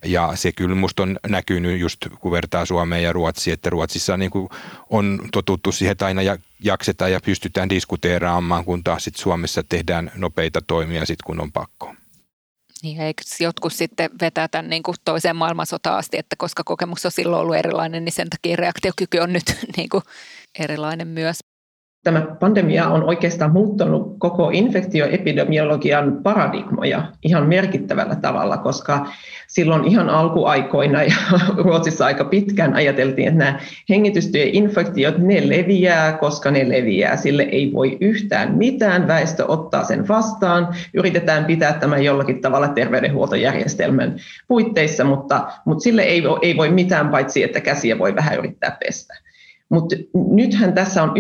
Ja 0.05 0.33
se 0.35 0.53
kyllä 0.53 0.75
musta 0.75 1.03
on 1.03 1.19
näkynyt 1.29 1.81
just 1.81 2.07
kun 2.21 2.33
vertaa 2.33 2.67
Suomeen 2.67 3.03
ja 3.03 3.13
Ruotsiin, 3.13 3.55
että 3.55 3.71
Ruotsissa 3.71 4.17
niin 4.17 4.31
kuin 4.31 4.49
on 4.91 5.21
totuttu 5.33 5.73
siihen, 5.73 5.93
että 5.93 6.07
aina 6.07 6.23
jaksetaan 6.65 7.13
ja 7.13 7.21
pystytään 7.25 7.69
diskuteeraamaan, 7.69 8.65
kun 8.65 8.85
taas 8.85 9.05
sit 9.05 9.17
Suomessa 9.17 9.63
tehdään 9.69 10.13
nopeita 10.15 10.61
toimia 10.67 11.07
sit 11.07 11.23
kun 11.23 11.41
on 11.41 11.53
pakko. 11.53 11.95
Niin, 12.83 13.01
eikö 13.01 13.23
jotkut 13.41 13.73
sitten 13.73 14.11
vetää 14.21 14.49
tämän 14.49 14.71
niin 14.71 14.83
kuin 14.83 14.97
toiseen 15.05 15.37
maailmansotaan 15.37 15.99
asti, 15.99 16.19
että 16.19 16.37
koska 16.39 16.65
kokemus 16.65 17.07
on 17.07 17.13
silloin 17.13 17.43
ollut 17.43 17.57
erilainen, 17.57 18.05
niin 18.05 18.13
sen 18.13 18.31
takia 18.31 18.57
reaktiokyky 18.57 19.19
on 19.19 19.33
nyt 19.33 19.57
niin 19.77 19.89
kuin 19.89 20.05
erilainen 20.59 21.09
myös 21.09 21.39
tämä 22.05 22.27
pandemia 22.41 22.89
on 22.89 23.05
oikeastaan 23.05 23.53
muuttanut 23.53 24.17
koko 24.19 24.51
infektioepidemiologian 24.53 26.19
paradigmoja 26.23 27.05
ihan 27.25 27.49
merkittävällä 27.49 28.17
tavalla, 28.17 28.57
koska 28.57 29.07
silloin 29.49 29.85
ihan 29.85 30.09
alkuaikoina 30.09 31.03
ja 31.03 31.15
Ruotsissa 31.65 32.07
aika 32.07 32.25
pitkään 32.25 32.75
ajateltiin, 32.75 33.29
että 33.29 33.39
nämä 33.39 33.59
hengitystyöinfektiot, 33.89 35.19
ne 35.19 35.49
leviää, 35.49 36.13
koska 36.13 36.51
ne 36.51 36.69
leviää. 36.69 37.17
Sille 37.17 37.43
ei 37.43 37.73
voi 37.73 37.99
yhtään 38.01 38.59
mitään, 38.59 39.09
väestö 39.09 39.45
ottaa 39.49 39.85
sen 39.85 40.09
vastaan, 40.09 40.69
yritetään 40.95 41.45
pitää 41.45 41.73
tämä 41.73 41.99
jollakin 41.99 42.41
tavalla 42.41 42.69
terveydenhuoltojärjestelmän 42.69 44.17
puitteissa, 44.49 45.05
mutta, 45.05 45.53
mutta 45.65 45.83
sille 45.83 46.03
ei, 46.03 46.23
ei 46.43 46.57
voi 46.57 46.71
mitään 46.71 47.09
paitsi, 47.09 47.43
että 47.43 47.61
käsiä 47.61 47.99
voi 47.99 48.15
vähän 48.15 48.39
yrittää 48.39 48.77
pestä. 48.85 49.30
Mutta 49.71 49.97
nythän 50.15 50.73
tässä 50.73 51.03
on 51.03 51.13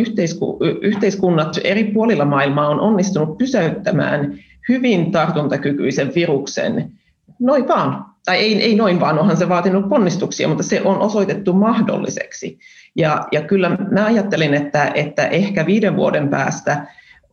yhteiskunnat 0.82 1.58
eri 1.64 1.84
puolilla 1.84 2.24
maailmaa 2.24 2.68
on 2.68 2.80
onnistunut 2.80 3.38
pysäyttämään 3.38 4.38
hyvin 4.68 5.12
tartuntakykyisen 5.12 6.12
viruksen 6.14 6.92
noin 7.40 7.68
vaan. 7.68 8.04
Tai 8.24 8.36
ei, 8.36 8.62
ei 8.62 8.74
noin 8.74 9.00
vaan, 9.00 9.18
onhan 9.18 9.36
se 9.36 9.48
vaatinut 9.48 9.88
ponnistuksia, 9.88 10.48
mutta 10.48 10.62
se 10.62 10.82
on 10.82 10.98
osoitettu 10.98 11.52
mahdolliseksi. 11.52 12.58
Ja, 12.96 13.26
ja 13.32 13.42
kyllä 13.42 13.76
mä 13.90 14.04
ajattelin, 14.04 14.54
että, 14.54 14.92
että 14.94 15.26
ehkä 15.26 15.66
viiden 15.66 15.96
vuoden 15.96 16.28
päästä 16.28 16.86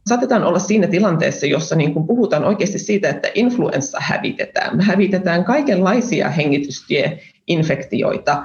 saatetaan 0.08 0.44
olla 0.44 0.60
siinä 0.60 0.88
tilanteessa, 0.88 1.46
jossa 1.46 1.76
niin 1.76 1.94
kuin 1.94 2.08
puhutaan 2.08 2.46
oikeasti 2.46 2.80
siitä, 2.80 3.10
että 3.10 3.28
influenssa 3.36 3.98
hävitetään. 4.02 4.78
Me 4.78 4.84
hävitetään 4.84 5.46
kaikenlaisia 5.46 6.30
hengitystieinfektioita, 6.30 8.44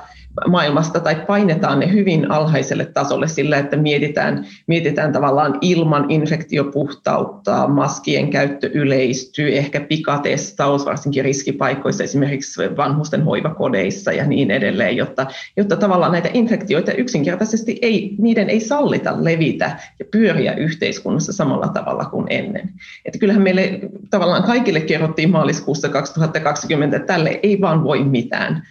maailmasta 0.49 1.01
tai 1.01 1.15
painetaan 1.27 1.81
ne 1.81 1.93
hyvin 1.93 2.31
alhaiselle 2.31 2.85
tasolle 2.85 3.29
sillä, 3.29 3.59
että 3.59 3.77
mietitään, 3.77 4.47
mietitään 4.67 5.13
tavallaan 5.13 5.59
ilman 5.61 6.07
infektiopuhtautta, 6.09 7.69
maskien 7.69 8.31
käyttö 8.31 8.71
yleistyy, 8.75 9.57
ehkä 9.57 9.81
pikatestaus 9.81 10.87
varsinkin 10.87 11.25
riskipaikoissa, 11.25 12.05
esimerkiksi 12.05 12.63
vanhusten 12.77 13.25
hoivakodeissa 13.25 14.13
ja 14.13 14.27
niin 14.27 14.51
edelleen, 14.51 14.97
jotta, 14.97 15.27
jotta 15.57 15.77
tavallaan 15.77 16.13
näitä 16.13 16.29
infektioita 16.35 16.93
yksinkertaisesti 16.93 17.79
ei, 17.83 18.15
niiden 18.19 18.51
ei 18.51 18.61
sallita 18.61 19.25
levitä 19.25 19.77
ja 19.99 20.05
pyöriä 20.11 20.55
yhteiskunnassa 20.55 21.33
samalla 21.33 21.69
tavalla 21.69 22.05
kuin 22.05 22.27
ennen. 22.31 22.71
Että 23.05 23.19
kyllähän 23.19 23.43
meille 23.43 23.81
tavallaan 24.11 24.43
kaikille 24.43 24.81
kerrottiin 24.81 25.31
maaliskuussa 25.31 25.89
2020, 25.89 26.97
että 26.97 27.07
tälle 27.07 27.41
ei 27.43 27.61
vaan 27.61 27.85
voi 27.85 28.05
mitään 28.05 28.63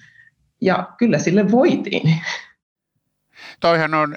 ja 0.62 0.90
kyllä 0.98 1.20
sille 1.20 1.52
voitiin. 1.52 2.22
Toihan 3.60 3.94
on 3.94 4.16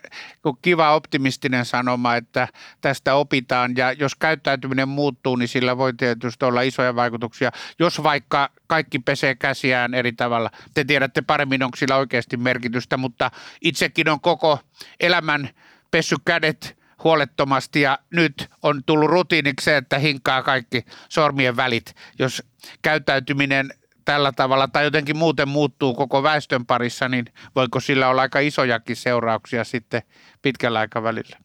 kiva 0.63 0.95
optimistinen 0.95 1.65
sanoma, 1.65 2.17
että 2.17 2.49
tästä 2.81 3.15
opitaan 3.15 3.77
ja 3.77 3.93
jos 3.93 4.15
käyttäytyminen 4.15 4.89
muuttuu, 4.89 5.37
niin 5.37 5.49
sillä 5.49 5.77
voi 5.77 5.93
tietysti 5.97 6.45
olla 6.45 6.63
isoja 6.63 6.97
vaikutuksia. 6.97 7.51
Jos 7.79 8.03
vaikka 8.03 8.51
kaikki 8.67 8.99
pesee 8.99 9.35
käsiään 9.35 9.95
eri 9.95 10.13
tavalla, 10.13 10.51
te 10.75 10.85
tiedätte 10.85 11.23
paremmin, 11.23 11.63
onko 11.63 11.77
sillä 11.77 11.97
oikeasti 11.97 12.37
merkitystä, 12.37 12.97
mutta 12.97 13.31
itsekin 13.61 14.09
on 14.09 14.21
koko 14.21 14.59
elämän 15.01 15.49
pessy 15.91 16.17
kädet 16.25 16.79
huolettomasti 17.05 17.81
ja 17.81 17.99
nyt 18.11 18.51
on 18.63 18.83
tullut 18.87 19.11
rutiiniksi 19.11 19.65
se, 19.65 19.77
että 19.77 19.99
hinkkaa 19.99 20.43
kaikki 20.43 20.85
sormien 21.09 21.57
välit. 21.57 21.95
Jos 22.19 22.43
käyttäytyminen 22.83 23.71
tällä 24.04 24.32
tavalla 24.32 24.68
tai 24.68 24.84
jotenkin 24.84 25.16
muuten 25.16 25.49
muuttuu 25.49 25.94
koko 25.94 26.23
väestön 26.23 26.66
parissa, 26.66 27.08
niin 27.08 27.25
voiko 27.56 27.80
sillä 27.80 28.08
olla 28.08 28.23
aika 28.23 28.38
isojakin 28.38 28.96
seurauksia 28.96 29.64
sitten 29.64 30.02
pitkällä 30.42 30.78
aikavälillä? 30.78 31.37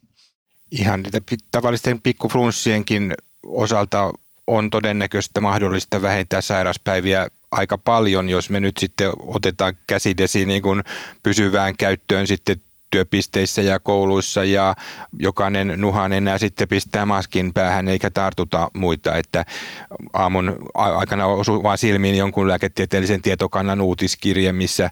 Ihan 0.71 1.01
niitä 1.03 1.21
tavallisten 1.51 2.01
pikkuflunssienkin 2.01 3.13
osalta 3.45 4.11
on 4.47 4.69
todennäköistä 4.69 5.41
mahdollista 5.41 6.01
vähentää 6.01 6.41
sairaspäiviä 6.41 7.27
aika 7.51 7.77
paljon, 7.77 8.29
jos 8.29 8.49
me 8.49 8.59
nyt 8.59 8.77
sitten 8.77 9.11
otetaan 9.19 9.77
käsidesi 9.87 10.45
niin 10.45 10.61
kuin 10.61 10.83
pysyvään 11.23 11.77
käyttöön 11.77 12.27
sitten 12.27 12.61
työpisteissä 12.89 13.62
ja 13.62 13.79
kouluissa 13.79 14.43
ja 14.43 14.75
jokainen 15.19 15.74
nuhan 15.77 16.13
enää 16.13 16.38
sitten 16.38 16.67
pistää 16.67 17.05
maskin 17.05 17.53
päähän 17.53 17.88
eikä 17.88 18.10
tartuta 18.10 18.72
muita, 18.74 19.15
että 19.15 19.46
aamun 20.13 20.55
aikana 20.74 21.25
osui 21.25 21.63
vaan 21.63 21.77
silmiin 21.77 22.17
jonkun 22.17 22.48
lääketieteellisen 22.48 23.22
tietokannan 23.22 23.81
uutiskirje, 23.81 24.51
missä 24.51 24.89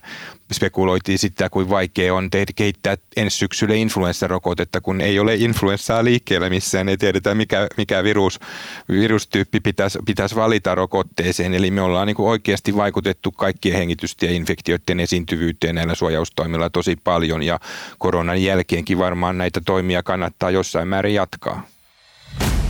spekuloitiin 0.52 1.18
sitä, 1.18 1.50
kuin 1.50 1.70
vaikea 1.70 2.14
on 2.14 2.30
tehdä, 2.30 2.52
kehittää 2.56 2.96
ensi 3.16 3.36
syksylle 3.36 3.76
influenssarokotetta, 3.76 4.80
kun 4.80 5.00
ei 5.00 5.18
ole 5.18 5.34
influenssaa 5.34 6.04
liikkeellä 6.04 6.50
missään, 6.50 6.88
ei 6.88 6.96
tiedetä 6.96 7.34
mikä, 7.34 7.66
mikä 7.76 8.04
virus, 8.04 8.40
virustyyppi 8.88 9.60
pitäisi, 9.60 9.98
pitäisi 10.06 10.36
valita 10.36 10.74
rokotteeseen. 10.74 11.54
Eli 11.54 11.70
me 11.70 11.80
ollaan 11.80 12.06
niin 12.06 12.16
kuin 12.16 12.28
oikeasti 12.28 12.76
vaikutettu 12.76 13.32
kaikkien 13.32 13.76
hengitystieinfektioiden 13.76 15.00
esiintyvyyteen 15.00 15.74
näillä 15.74 15.94
suojaustoimilla 15.94 16.70
tosi 16.70 16.96
paljon 17.04 17.42
ja 17.42 17.60
koronan 17.98 18.42
jälkeenkin 18.42 18.98
varmaan 18.98 19.38
näitä 19.38 19.60
toimia 19.66 20.02
kannattaa 20.02 20.50
jossain 20.50 20.88
määrin 20.88 21.14
jatkaa. 21.14 21.66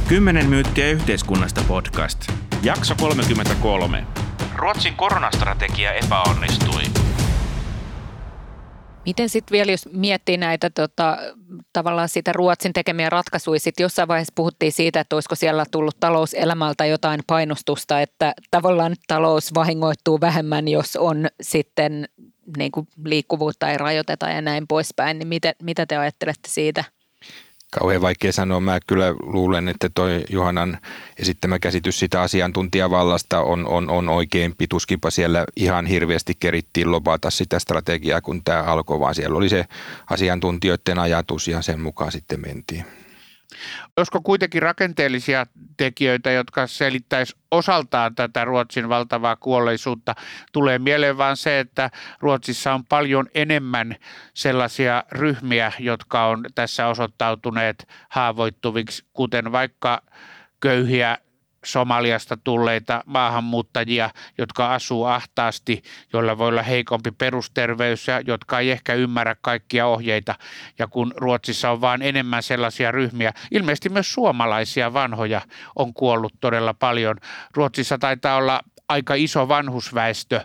10 0.08 0.46
myyttiä 0.46 0.90
yhteiskunnasta 0.90 1.64
podcast. 1.68 2.32
Jakso 2.62 2.94
33. 2.94 4.04
Ruotsin 4.56 4.94
koronastrategia 4.94 5.92
epäonnistui. 5.92 6.82
Miten 9.08 9.28
sitten 9.28 9.52
vielä, 9.52 9.72
jos 9.72 9.88
miettii 9.92 10.36
näitä 10.36 10.70
tota, 10.70 11.18
tavallaan 11.72 12.08
sitä 12.08 12.32
Ruotsin 12.32 12.72
tekemiä 12.72 13.10
ratkaisuja, 13.10 13.60
sitten 13.60 13.84
jossain 13.84 14.08
vaiheessa 14.08 14.32
puhuttiin 14.36 14.72
siitä, 14.72 15.00
että 15.00 15.16
olisiko 15.16 15.34
siellä 15.34 15.64
tullut 15.70 16.00
talouselämältä 16.00 16.86
jotain 16.86 17.20
painostusta, 17.26 18.00
että 18.00 18.34
tavallaan 18.50 18.96
talous 19.06 19.54
vahingoittuu 19.54 20.20
vähemmän, 20.20 20.68
jos 20.68 20.96
on 20.96 21.26
sitten 21.40 22.08
niin 22.56 22.72
kuin 22.72 22.88
liikkuvuutta 23.04 23.70
ei 23.70 23.78
rajoiteta 23.78 24.28
ja 24.28 24.42
näin 24.42 24.66
poispäin, 24.68 25.18
niin 25.18 25.28
mitä, 25.28 25.52
mitä 25.62 25.86
te 25.86 25.96
ajattelette 25.96 26.48
siitä– 26.48 26.84
kauhean 27.70 28.02
vaikea 28.02 28.32
sanoa. 28.32 28.60
Mä 28.60 28.78
kyllä 28.86 29.14
luulen, 29.20 29.68
että 29.68 29.88
toi 29.94 30.24
Johanan 30.28 30.78
esittämä 31.18 31.58
käsitys 31.58 31.98
sitä 31.98 32.22
asiantuntijavallasta 32.22 33.40
on, 33.40 33.66
on, 33.66 33.90
on 33.90 34.08
oikein 34.08 34.54
pituskinpa 34.58 35.10
siellä 35.10 35.44
ihan 35.56 35.86
hirveästi 35.86 36.34
kerittiin 36.40 36.92
lobata 36.92 37.30
sitä 37.30 37.58
strategiaa, 37.58 38.20
kun 38.20 38.44
tämä 38.44 38.62
alkoi, 38.62 39.00
vaan 39.00 39.14
siellä 39.14 39.36
oli 39.38 39.48
se 39.48 39.64
asiantuntijoiden 40.10 40.98
ajatus 40.98 41.48
ja 41.48 41.62
sen 41.62 41.80
mukaan 41.80 42.12
sitten 42.12 42.40
mentiin. 42.40 42.84
Olisiko 43.96 44.20
kuitenkin 44.20 44.62
rakenteellisia 44.62 45.46
tekijöitä, 45.76 46.30
jotka 46.30 46.66
selittäisi 46.66 47.36
osaltaan 47.50 48.14
tätä 48.14 48.44
Ruotsin 48.44 48.88
valtavaa 48.88 49.36
kuolleisuutta? 49.36 50.14
Tulee 50.52 50.78
mieleen 50.78 51.18
vain 51.18 51.36
se, 51.36 51.58
että 51.60 51.90
Ruotsissa 52.20 52.74
on 52.74 52.84
paljon 52.84 53.26
enemmän 53.34 53.96
sellaisia 54.34 55.04
ryhmiä, 55.12 55.72
jotka 55.78 56.26
on 56.26 56.44
tässä 56.54 56.86
osoittautuneet 56.86 57.88
haavoittuviksi, 58.08 59.04
kuten 59.12 59.52
vaikka 59.52 60.02
köyhiä 60.60 61.18
Somaliasta 61.64 62.36
tulleita 62.36 63.02
maahanmuuttajia, 63.06 64.10
jotka 64.38 64.74
asuu 64.74 65.04
ahtaasti, 65.04 65.82
joilla 66.12 66.38
voi 66.38 66.48
olla 66.48 66.62
heikompi 66.62 67.10
perusterveys 67.10 68.08
ja 68.08 68.20
jotka 68.20 68.58
ei 68.58 68.70
ehkä 68.70 68.94
ymmärrä 68.94 69.36
kaikkia 69.40 69.86
ohjeita. 69.86 70.34
Ja 70.78 70.86
kun 70.86 71.14
Ruotsissa 71.16 71.70
on 71.70 71.80
vain 71.80 72.02
enemmän 72.02 72.42
sellaisia 72.42 72.90
ryhmiä, 72.90 73.32
ilmeisesti 73.50 73.88
myös 73.88 74.12
suomalaisia 74.12 74.92
vanhoja 74.92 75.40
on 75.76 75.94
kuollut 75.94 76.34
todella 76.40 76.74
paljon. 76.74 77.16
Ruotsissa 77.54 77.98
taitaa 77.98 78.36
olla 78.36 78.60
aika 78.88 79.14
iso 79.14 79.48
vanhusväestö 79.48 80.40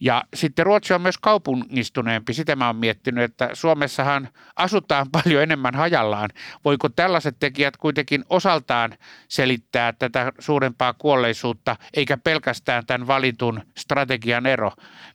ja 0.00 0.24
sitten 0.34 0.66
Ruotsi 0.66 0.94
on 0.94 1.00
myös 1.00 1.18
kaupungistuneempi. 1.18 2.34
Sitä 2.34 2.56
mä 2.56 2.66
oon 2.66 2.76
miettinyt, 2.76 3.24
että 3.24 3.50
Suomessahan 3.52 4.28
asutaan 4.56 5.06
paljon 5.22 5.42
enemmän 5.42 5.74
hajallaan. 5.74 6.30
Voiko 6.64 6.88
tällaiset 6.88 7.36
tekijät 7.40 7.76
kuitenkin 7.76 8.24
osaltaan 8.28 8.94
selittää 9.28 9.92
tätä 9.92 10.32
suurempaa 10.38 10.92
kuolleisuutta, 10.92 11.76
eikä 11.94 12.16
pelkästään 12.16 12.86
tämän 12.86 13.06
valitun 13.06 13.60
strategian 13.78 14.46
ero, 14.46 14.72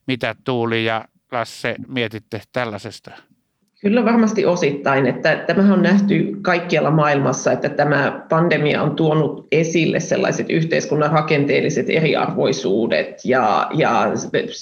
mitä 0.08 0.36
Tuuli 0.44 0.86
ja 0.86 1.06
Lasse 1.32 1.76
mietitte 1.88 2.42
tällaisesta? 2.54 3.12
Kyllä 3.86 4.06
varmasti 4.06 4.46
osittain, 4.46 5.08
että 5.08 5.36
tämähän 5.36 5.72
on 5.72 5.84
nähty 5.84 6.38
kaikkialla 6.42 6.92
maailmassa, 6.92 7.52
että 7.52 7.70
tämä 7.70 8.26
pandemia 8.30 8.82
on 8.82 8.96
tuonut 8.96 9.48
esille 9.52 10.00
sellaiset 10.00 10.50
yhteiskunnan 10.50 11.12
rakenteelliset 11.12 11.90
eriarvoisuudet 11.90 13.26
ja, 13.26 13.70
ja 13.74 14.12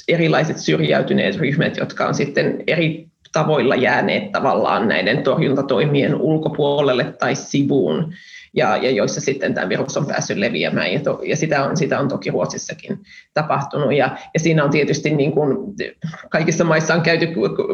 erilaiset 0.08 0.58
syrjäytyneet 0.58 1.38
ryhmät, 1.38 1.78
jotka 1.78 2.06
on 2.08 2.14
sitten 2.14 2.64
eri 2.68 3.08
tavoilla 3.34 3.76
jääneet 3.76 4.32
tavallaan 4.32 4.88
näiden 4.88 5.24
torjuntatoimien 5.24 6.16
ulkopuolelle 6.16 7.04
tai 7.20 7.36
sivuun 7.36 8.14
ja, 8.54 8.78
ja 8.78 8.92
joissa 8.92 9.22
sitten 9.22 9.54
tämä 9.54 9.70
virus 9.70 9.98
on 9.98 10.06
päässyt 10.06 10.38
leviämään, 10.38 10.94
ja, 10.94 11.00
to, 11.00 11.20
ja 11.24 11.36
sitä, 11.36 11.64
on, 11.64 11.78
sitä 11.78 12.00
on 12.00 12.08
toki 12.08 12.30
Ruotsissakin 12.30 13.00
tapahtunut. 13.34 13.94
Ja, 13.94 14.18
ja 14.34 14.40
siinä 14.40 14.64
on 14.64 14.70
tietysti 14.70 15.10
niin 15.10 15.32
kuin, 15.32 15.58
kaikissa 16.30 16.64
maissa 16.64 16.94
on 16.94 17.02
käyty 17.02 17.28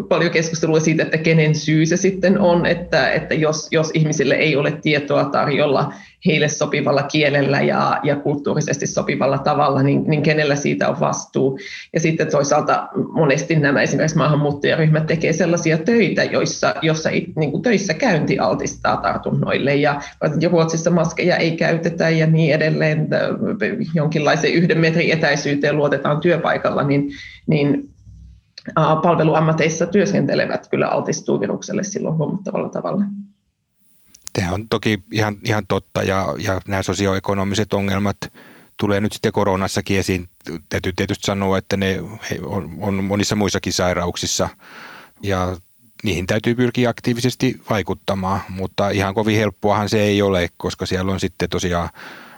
paljon 0.09 0.31
keskustelua 0.31 0.79
siitä, 0.79 1.03
että 1.03 1.17
kenen 1.17 1.55
syy 1.55 1.85
se 1.85 1.97
sitten 1.97 2.39
on, 2.39 2.65
että, 2.65 3.11
että 3.11 3.33
jos, 3.33 3.67
jos 3.71 3.91
ihmisille 3.93 4.35
ei 4.35 4.55
ole 4.55 4.71
tietoa 4.81 5.25
tarjolla 5.25 5.93
heille 6.25 6.47
sopivalla 6.47 7.03
kielellä 7.03 7.61
ja, 7.61 7.99
ja 8.03 8.15
kulttuurisesti 8.15 8.87
sopivalla 8.87 9.37
tavalla, 9.37 9.83
niin, 9.83 10.03
niin 10.07 10.21
kenellä 10.21 10.55
siitä 10.55 10.89
on 10.89 10.99
vastuu. 10.99 11.59
Ja 11.93 11.99
sitten 11.99 12.31
toisaalta 12.31 12.87
monesti 13.11 13.55
nämä 13.55 13.81
esimerkiksi 13.81 14.17
maahanmuuttajaryhmät 14.17 15.05
tekee 15.05 15.33
sellaisia 15.33 15.77
töitä, 15.77 16.23
joissa, 16.23 16.75
joissa 16.81 17.09
niin 17.09 17.51
kuin 17.51 17.63
töissä 17.63 17.93
käynti 17.93 18.39
altistaa 18.39 18.97
tartunnoille. 18.97 19.75
Ja 19.75 20.01
Ruotsissa 20.69 20.89
maskeja 20.89 21.37
ei 21.37 21.57
käytetä 21.57 22.09
ja 22.09 22.27
niin 22.27 22.53
edelleen, 22.53 23.07
jonkinlaiseen 23.93 24.53
yhden 24.53 24.79
metrin 24.79 25.11
etäisyyteen 25.11 25.77
luotetaan 25.77 26.21
työpaikalla, 26.21 26.83
niin, 26.83 27.11
niin 27.47 27.93
palveluammateissa 28.75 29.85
työskentelevät 29.85 30.67
kyllä 30.67 30.87
altistuu 30.87 31.39
virukselle 31.39 31.83
silloin 31.83 32.17
huomattavalla 32.17 32.69
tavalla. 32.69 33.03
Tämä 34.33 34.51
on 34.51 34.69
toki 34.69 35.03
ihan, 35.11 35.37
ihan 35.45 35.63
totta 35.67 36.03
ja, 36.03 36.35
ja 36.37 36.61
nämä 36.67 36.83
sosioekonomiset 36.83 37.73
ongelmat 37.73 38.17
tulee 38.77 39.01
nyt 39.01 39.13
sitten 39.13 39.31
koronassakin 39.31 39.99
esiin. 39.99 40.29
Täytyy 40.69 40.93
tietysti 40.95 41.25
sanoa, 41.25 41.57
että 41.57 41.77
ne 41.77 41.99
on, 42.45 42.77
on 42.79 43.03
monissa 43.03 43.35
muissakin 43.35 43.73
sairauksissa 43.73 44.49
ja 45.23 45.57
niihin 46.03 46.27
täytyy 46.27 46.55
pyrkiä 46.55 46.89
aktiivisesti 46.89 47.61
vaikuttamaan, 47.69 48.41
mutta 48.49 48.89
ihan 48.89 49.13
kovin 49.13 49.37
helppoahan 49.37 49.89
se 49.89 50.01
ei 50.01 50.21
ole, 50.21 50.49
koska 50.57 50.85
siellä 50.85 51.11
on 51.11 51.19
sitten 51.19 51.49
tosiaan 51.49 51.89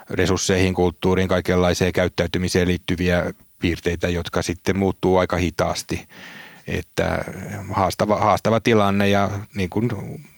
resursseihin, 0.09 0.73
kulttuuriin, 0.73 1.27
kaikenlaiseen 1.27 1.93
käyttäytymiseen 1.93 2.67
liittyviä 2.67 3.33
piirteitä, 3.59 4.09
jotka 4.09 4.41
sitten 4.41 4.77
muuttuu 4.77 5.17
aika 5.17 5.37
hitaasti. 5.37 6.07
Että 6.67 7.25
haastava, 7.71 8.19
haastava 8.19 8.59
tilanne 8.59 9.09
ja 9.09 9.29
niin 9.55 9.69
kuin 9.69 9.89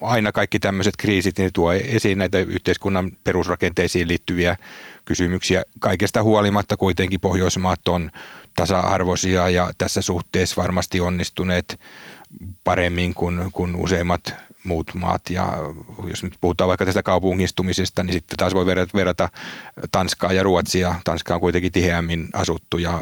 aina 0.01 0.31
kaikki 0.31 0.59
tämmöiset 0.59 0.93
kriisit 0.97 1.37
niin 1.37 1.53
tuo 1.53 1.73
esiin 1.73 2.17
näitä 2.17 2.39
yhteiskunnan 2.39 3.11
perusrakenteisiin 3.23 4.07
liittyviä 4.07 4.57
kysymyksiä. 5.05 5.63
Kaikesta 5.79 6.23
huolimatta 6.23 6.77
kuitenkin 6.77 7.19
Pohjoismaat 7.19 7.87
on 7.87 8.11
tasa-arvoisia 8.55 9.49
ja 9.49 9.71
tässä 9.77 10.01
suhteessa 10.01 10.61
varmasti 10.61 10.99
onnistuneet 10.99 11.79
paremmin 12.63 13.13
kuin, 13.13 13.51
kuin 13.51 13.75
useimmat 13.75 14.35
muut 14.63 14.93
maat. 14.93 15.29
Ja 15.29 15.53
jos 16.07 16.23
nyt 16.23 16.33
puhutaan 16.41 16.67
vaikka 16.67 16.85
tästä 16.85 17.03
kaupungistumisesta, 17.03 18.03
niin 18.03 18.13
sitten 18.13 18.37
taas 18.37 18.53
voi 18.53 18.65
verrata, 18.93 19.29
Tanskaa 19.91 20.33
ja 20.33 20.43
Ruotsia. 20.43 20.95
Tanska 21.03 21.35
on 21.35 21.39
kuitenkin 21.39 21.71
tiheämmin 21.71 22.29
asuttu 22.33 22.77
ja, 22.77 23.01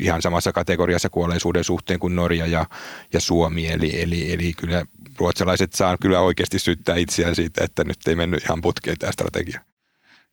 ihan 0.00 0.22
samassa 0.22 0.52
kategoriassa 0.52 1.08
kuolleisuuden 1.08 1.64
suhteen 1.64 2.00
kuin 2.00 2.16
Norja 2.16 2.46
ja, 2.46 2.66
ja 3.12 3.20
Suomi. 3.20 3.66
Eli, 3.66 4.02
eli, 4.02 4.32
eli 4.32 4.52
kyllä 4.52 4.86
ruotsalaiset 5.18 5.72
saa 5.72 5.96
kyllä 5.98 6.20
oikeasti 6.20 6.58
syyttää 6.58 6.96
itseään 6.96 7.34
siitä, 7.34 7.64
että 7.64 7.84
nyt 7.84 8.08
ei 8.08 8.16
mennyt 8.16 8.44
ihan 8.44 8.60
putkeen 8.60 8.98
tämä 8.98 9.12
strategia. 9.12 9.60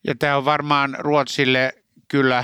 Ja 0.08 0.16
tämä 0.16 0.38
on 0.38 0.46
varmaan 0.46 0.96
Ruotsille 1.00 1.74
kyllä 2.08 2.44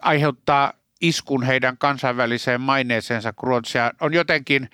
aiheuttaa 0.00 0.72
iskun 1.00 1.42
heidän 1.42 1.78
kansainväliseen 1.78 2.60
maineeseensa, 2.60 3.32
kun 3.32 3.46
Ruotsia 3.46 3.92
on 4.00 4.14
jotenkin, 4.14 4.70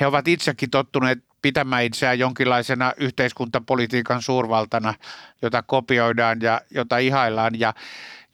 he 0.00 0.06
ovat 0.06 0.28
itsekin 0.28 0.70
tottuneet 0.70 1.18
pitämään 1.42 1.84
itseään 1.84 2.18
jonkinlaisena 2.18 2.92
yhteiskuntapolitiikan 2.96 4.22
suurvaltana, 4.22 4.94
jota 5.42 5.62
kopioidaan 5.62 6.38
ja 6.42 6.60
jota 6.70 6.98
ihaillaan. 6.98 7.60
Ja 7.60 7.74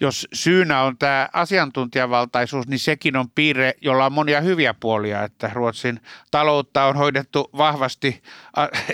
jos 0.00 0.28
syynä 0.33 0.83
on 0.83 0.99
tämä 0.99 1.28
asiantuntijavaltaisuus, 1.33 2.69
niin 2.69 2.78
sekin 2.78 3.17
on 3.17 3.31
piirre, 3.31 3.75
jolla 3.81 4.07
on 4.07 4.12
monia 4.12 4.40
hyviä 4.40 4.75
puolia, 4.75 5.23
että 5.23 5.50
Ruotsin 5.55 6.00
taloutta 6.31 6.85
on 6.85 6.97
hoidettu 6.97 7.50
vahvasti 7.57 8.23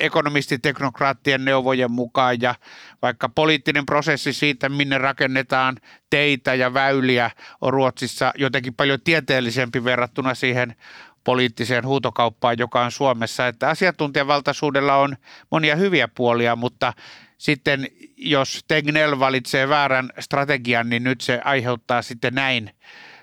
ekonomistiteknokraattien 0.00 1.44
neuvojen 1.44 1.90
mukaan 1.90 2.40
ja 2.40 2.54
vaikka 3.02 3.28
poliittinen 3.28 3.86
prosessi 3.86 4.32
siitä, 4.32 4.68
minne 4.68 4.98
rakennetaan 4.98 5.76
teitä 6.10 6.54
ja 6.54 6.74
väyliä, 6.74 7.30
on 7.60 7.72
Ruotsissa 7.72 8.32
jotenkin 8.36 8.74
paljon 8.74 8.98
tieteellisempi 9.04 9.84
verrattuna 9.84 10.34
siihen 10.34 10.76
poliittiseen 11.24 11.86
huutokauppaan, 11.86 12.58
joka 12.58 12.84
on 12.84 12.90
Suomessa. 12.90 13.48
Että 13.48 13.68
asiantuntijavaltaisuudella 13.68 14.96
on 14.96 15.16
monia 15.50 15.76
hyviä 15.76 16.08
puolia, 16.08 16.56
mutta 16.56 16.92
sitten 17.38 17.88
jos 18.16 18.64
Tegnell 18.68 19.18
valitsee 19.18 19.68
väärän 19.68 20.10
strategian, 20.20 20.88
niin 20.88 21.04
nyt 21.04 21.20
se 21.20 21.40
aiheuttaa 21.44 22.02
sitten 22.02 22.34
näin 22.34 22.70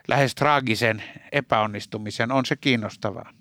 lähes 0.08 0.36
traagisen 0.36 1.04
epäonnistumisen. 1.32 2.32
On 2.32 2.46
se 2.46 2.56
kiinnostavaa. 2.56 3.41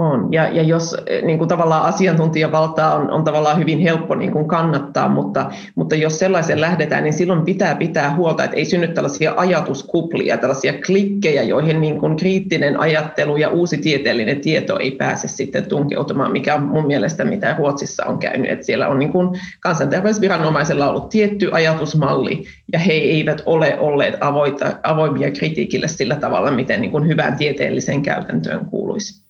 On. 0.00 0.32
Ja, 0.32 0.48
ja 0.48 0.62
jos 0.62 0.96
eh, 1.06 1.22
niin 1.22 1.38
kuin 1.38 1.48
tavallaan 1.48 1.82
asiantuntijavaltaa 1.82 2.94
on, 2.94 3.10
on 3.10 3.24
tavallaan 3.24 3.58
hyvin 3.58 3.78
helppo 3.78 4.14
niin 4.14 4.32
kuin 4.32 4.48
kannattaa, 4.48 5.08
mutta, 5.08 5.50
mutta 5.74 5.96
jos 5.96 6.18
sellaisen 6.18 6.60
lähdetään, 6.60 7.04
niin 7.04 7.12
silloin 7.12 7.44
pitää 7.44 7.74
pitää 7.74 8.16
huolta, 8.16 8.44
että 8.44 8.56
ei 8.56 8.64
synny 8.64 8.88
tällaisia 8.88 9.34
ajatuskuplia, 9.36 10.36
tällaisia 10.36 10.72
klikkejä, 10.86 11.42
joihin 11.42 11.80
niin 11.80 12.00
kuin 12.00 12.16
kriittinen 12.16 12.80
ajattelu 12.80 13.36
ja 13.36 13.48
uusi 13.48 13.78
tieteellinen 13.78 14.40
tieto 14.40 14.78
ei 14.78 14.90
pääse 14.90 15.28
sitten 15.28 15.64
tunkeutumaan, 15.64 16.32
mikä 16.32 16.54
on 16.54 16.62
mun 16.62 16.86
mielestä 16.86 17.24
mitä 17.24 17.54
Ruotsissa 17.58 18.06
on 18.06 18.18
käynyt. 18.18 18.50
Että 18.50 18.66
siellä 18.66 18.88
on 18.88 18.98
niin 18.98 19.12
kuin 19.12 19.28
kansanterveysviranomaisella 19.60 20.90
ollut 20.90 21.08
tietty 21.08 21.48
ajatusmalli, 21.52 22.44
ja 22.72 22.78
he 22.78 22.92
eivät 22.92 23.42
ole 23.46 23.76
olleet 23.80 24.14
avoita, 24.20 24.72
avoimia 24.82 25.30
kritiikille 25.30 25.88
sillä 25.88 26.16
tavalla, 26.16 26.50
miten 26.50 26.80
niin 26.80 26.90
kuin 26.90 27.06
hyvään 27.06 27.36
tieteelliseen 27.36 28.02
käytäntöön 28.02 28.66
kuuluisi 28.66 29.29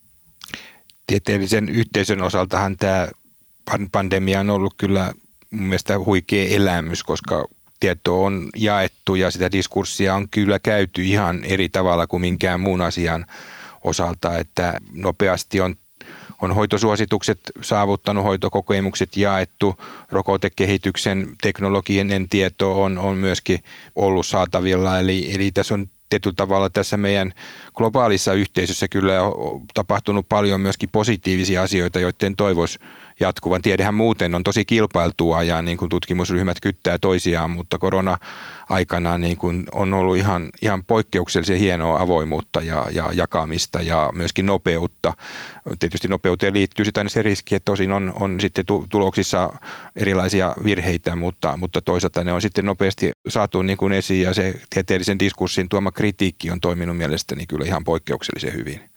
tieteellisen 1.11 1.69
yhteisön 1.69 2.23
osaltahan 2.23 2.77
tämä 2.77 3.09
pandemia 3.93 4.41
on 4.41 4.51
ollut 4.51 4.75
kyllä 4.77 5.13
mun 5.51 5.63
mielestä 5.63 5.99
huikea 5.99 6.49
elämys, 6.57 7.03
koska 7.03 7.45
tieto 7.81 8.25
on 8.25 8.49
jaettu 8.57 9.15
ja 9.15 9.31
sitä 9.31 9.53
diskurssia 9.53 10.15
on 10.15 10.29
kyllä 10.29 10.59
käyty 10.59 11.05
ihan 11.05 11.45
eri 11.45 11.69
tavalla 11.69 12.07
kuin 12.07 12.21
minkään 12.21 12.61
muun 12.61 12.81
asian 12.81 13.27
osalta, 13.85 14.39
että 14.39 14.81
nopeasti 14.93 15.61
on 15.61 15.77
on 16.43 16.55
hoitosuositukset 16.55 17.41
saavuttanut, 17.63 18.25
hoitokokemukset 18.25 19.17
jaettu, 19.17 19.77
rokotekehityksen 20.11 21.37
teknologinen 21.43 22.29
tieto 22.29 22.83
on, 22.83 22.99
on 22.99 23.17
myöskin 23.17 23.65
ollut 23.97 24.27
saatavilla, 24.27 24.99
eli, 24.99 25.35
eli 25.35 25.51
tässä 25.51 25.75
on 25.75 25.87
tietyllä 26.11 26.35
tavalla 26.37 26.71
tässä 26.71 26.97
meidän 26.97 27.33
globaalissa 27.75 28.33
yhteisössä 28.33 28.89
kyllä 28.89 29.23
on 29.23 29.63
tapahtunut 29.75 30.29
paljon 30.29 30.61
myöskin 30.61 30.89
positiivisia 30.93 31.63
asioita, 31.63 32.01
joiden 32.01 32.37
toivoisi 32.37 32.79
jatkuvan. 33.21 33.63
Tiedehän 33.63 33.95
muuten 33.95 34.35
on 34.35 34.43
tosi 34.43 34.65
kilpailtua 34.65 35.43
ja 35.43 35.63
niin 35.63 35.79
kuin 35.79 35.89
tutkimusryhmät 35.89 36.61
kyttää 36.61 36.99
toisiaan, 36.99 37.51
mutta 37.51 37.79
korona-aikana 37.79 39.19
niin 39.19 39.37
kuin 39.37 39.65
on 39.73 39.95
ollut 39.95 40.17
ihan, 40.17 40.49
ihan 40.63 40.85
poikkeuksellisen 40.85 41.59
hienoa 41.59 42.01
avoimuutta 42.01 42.61
ja, 42.61 42.87
ja 42.93 43.11
jakamista 43.13 43.83
ja 43.83 44.11
myöskin 44.15 44.47
nopeutta. 44.47 45.13
Tietysti 45.79 46.09
nopeuteen 46.09 46.55
liittyy 46.55 46.85
sitä 46.85 47.05
se 47.09 47.23
riski, 47.23 47.55
että 47.55 47.65
tosin 47.65 47.93
on, 47.93 48.13
on 48.21 48.41
sitten 48.41 48.65
tuloksissa 48.89 49.53
erilaisia 49.97 50.55
virheitä, 50.65 51.17
mutta, 51.17 51.57
mutta 51.57 51.81
toisaalta 51.81 52.25
ne 52.25 52.33
on 52.33 52.43
sitten 52.43 52.65
nopeasti 52.65 53.13
saatu 53.29 53.63
niin 53.63 53.79
kuin 53.79 53.93
esiin 53.93 54.23
ja 54.23 54.35
se 54.35 54.61
tieteellisen 54.71 55.19
diskurssin 55.19 55.69
tuoma 55.69 55.93
kritiikki 55.93 56.51
on 56.51 56.61
toiminut 56.61 56.97
mielestäni 56.97 57.47
kyllä 57.47 57.65
ihan 57.65 57.85
poikkeuksellisen 57.85 58.53
hyvin. 58.53 58.90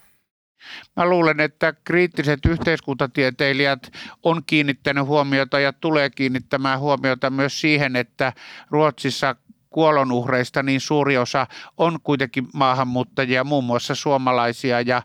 Mä 0.96 1.06
luulen, 1.06 1.40
että 1.40 1.74
kriittiset 1.84 2.40
yhteiskuntatieteilijät 2.46 3.92
on 4.24 4.42
kiinnittänyt 4.46 5.06
huomiota 5.06 5.60
ja 5.60 5.74
tulee 5.74 6.10
kiinnittämään 6.10 6.80
huomiota 6.80 7.30
myös 7.30 7.62
siihen, 7.62 7.96
että 7.96 8.34
Ruotsissa 8.70 9.36
kuolonuhreista 9.74 10.64
niin 10.64 10.82
suuri 10.82 11.18
osa 11.18 11.48
on 11.78 12.00
kuitenkin 12.04 12.48
maahanmuuttajia, 12.54 13.44
muun 13.44 13.64
muassa 13.64 13.96
suomalaisia, 13.96 14.82
ja 14.82 15.02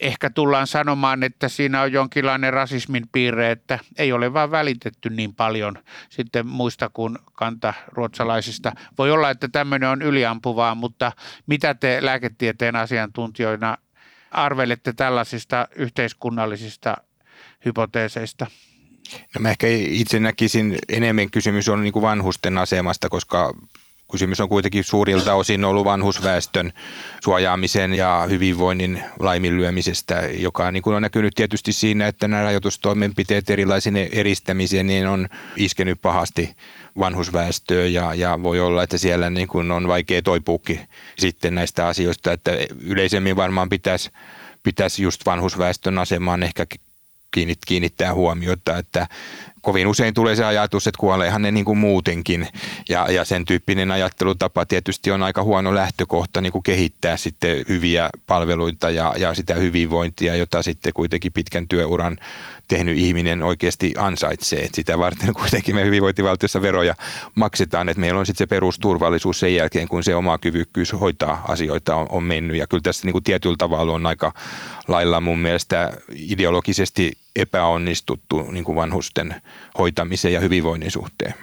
ehkä 0.00 0.30
tullaan 0.30 0.66
sanomaan, 0.66 1.22
että 1.22 1.48
siinä 1.48 1.80
on 1.80 1.92
jonkinlainen 1.92 2.52
rasismin 2.52 3.04
piirre, 3.12 3.50
että 3.50 3.78
ei 3.98 4.12
ole 4.12 4.32
vaan 4.32 4.50
välitetty 4.50 5.10
niin 5.10 5.34
paljon 5.34 5.78
sitten 6.08 6.46
muista 6.46 6.88
kuin 6.88 7.18
kanta 7.32 7.74
ruotsalaisista. 7.86 8.72
Voi 8.98 9.10
olla, 9.10 9.30
että 9.30 9.48
tämmöinen 9.48 9.88
on 9.88 10.02
yliampuvaa, 10.02 10.74
mutta 10.74 11.12
mitä 11.46 11.74
te 11.74 11.98
lääketieteen 12.00 12.76
asiantuntijoina 12.76 13.76
arvelette 14.34 14.92
tällaisista 14.92 15.68
yhteiskunnallisista 15.76 16.96
hypoteeseista? 17.64 18.46
No 19.34 19.40
mä 19.40 19.50
ehkä 19.50 19.66
itse 19.70 20.20
näkisin 20.20 20.78
enemmän 20.88 21.30
kysymys 21.30 21.68
on 21.68 21.82
niin 21.82 21.92
kuin 21.92 22.02
vanhusten 22.02 22.58
asemasta, 22.58 23.08
koska 23.08 23.54
kysymys 24.10 24.40
on 24.40 24.48
kuitenkin 24.48 24.84
suurilta 24.84 25.34
osin 25.34 25.64
ollut 25.64 25.84
vanhusväestön 25.84 26.72
suojaamisen 27.24 27.94
ja 27.94 28.26
hyvinvoinnin 28.30 29.02
laiminlyömisestä, 29.18 30.22
joka 30.38 30.70
niin 30.70 30.82
kuin 30.82 30.96
on 30.96 31.02
näkynyt 31.02 31.34
tietysti 31.34 31.72
siinä, 31.72 32.06
että 32.06 32.28
nämä 32.28 32.42
rajoitustoimenpiteet 32.42 33.50
erilaisine 33.50 34.08
eristämiseen 34.12 34.86
niin 34.86 35.06
on 35.06 35.28
iskenyt 35.56 36.02
pahasti 36.02 36.56
vanhusväestöön 36.98 37.92
ja, 37.92 38.14
ja 38.14 38.42
voi 38.42 38.60
olla, 38.60 38.82
että 38.82 38.98
siellä 38.98 39.30
niin 39.30 39.48
kuin 39.48 39.70
on 39.70 39.88
vaikea 39.88 40.22
toipuukin 40.22 40.80
sitten 41.18 41.54
näistä 41.54 41.86
asioista, 41.86 42.32
että 42.32 42.50
yleisemmin 42.80 43.36
varmaan 43.36 43.68
pitäisi, 43.68 44.10
pitäisi 44.62 45.02
just 45.02 45.26
vanhusväestön 45.26 45.98
asemaan 45.98 46.42
ehkä 46.42 46.66
kiinnittää 47.66 48.14
huomiota, 48.14 48.78
että 48.78 49.06
kovin 49.64 49.86
usein 49.86 50.14
tulee 50.14 50.36
se 50.36 50.44
ajatus, 50.44 50.86
että 50.86 50.98
kuoleehan 50.98 51.42
ne 51.42 51.50
niin 51.50 51.64
kuin 51.64 51.78
muutenkin. 51.78 52.48
Ja, 52.88 53.06
ja 53.10 53.24
sen 53.24 53.44
tyyppinen 53.44 53.90
ajattelutapa 53.90 54.66
tietysti 54.66 55.10
on 55.10 55.22
aika 55.22 55.42
huono 55.42 55.74
lähtökohta 55.74 56.40
niin 56.40 56.52
kuin 56.52 56.62
kehittää 56.62 57.16
sitten 57.16 57.64
hyviä 57.68 58.10
palveluita 58.26 58.90
ja, 58.90 59.14
ja 59.18 59.34
sitä 59.34 59.54
hyvinvointia, 59.54 60.36
jota 60.36 60.62
sitten 60.62 60.92
kuitenkin 60.92 61.32
pitkän 61.32 61.68
työuran 61.68 62.18
tehnyt 62.68 62.98
ihminen 62.98 63.42
oikeasti 63.42 63.94
ansaitsee. 63.98 64.58
Että 64.58 64.76
sitä 64.76 64.98
varten 64.98 65.34
kuitenkin 65.40 65.74
me 65.74 65.84
hyvinvointivaltiossa 65.84 66.62
veroja 66.62 66.94
maksetaan, 67.34 67.88
että 67.88 68.00
meillä 68.00 68.20
on 68.20 68.26
sitten 68.26 68.44
se 68.44 68.46
perusturvallisuus 68.46 69.40
sen 69.40 69.54
jälkeen, 69.54 69.88
kun 69.88 70.04
se 70.04 70.14
oma 70.14 70.38
kyvykkyys 70.38 70.92
hoitaa 70.92 71.44
asioita 71.48 71.96
on, 71.96 72.06
on 72.10 72.22
mennyt. 72.22 72.56
Ja 72.56 72.66
kyllä 72.66 72.82
tässä 72.82 73.06
niin 73.06 73.12
kuin 73.12 73.24
tietyllä 73.24 73.56
tavalla 73.58 73.92
on 73.92 74.06
aika 74.06 74.32
lailla 74.88 75.20
mun 75.20 75.38
mielestä 75.38 75.92
ideologisesti 76.14 77.12
epäonnistuttu 77.36 78.42
niin 78.50 78.64
kuin 78.64 78.76
vanhusten 78.76 79.42
hoitamisen 79.78 80.32
ja 80.32 80.40
hyvinvoinnin 80.40 80.90
suhteen. 80.90 81.34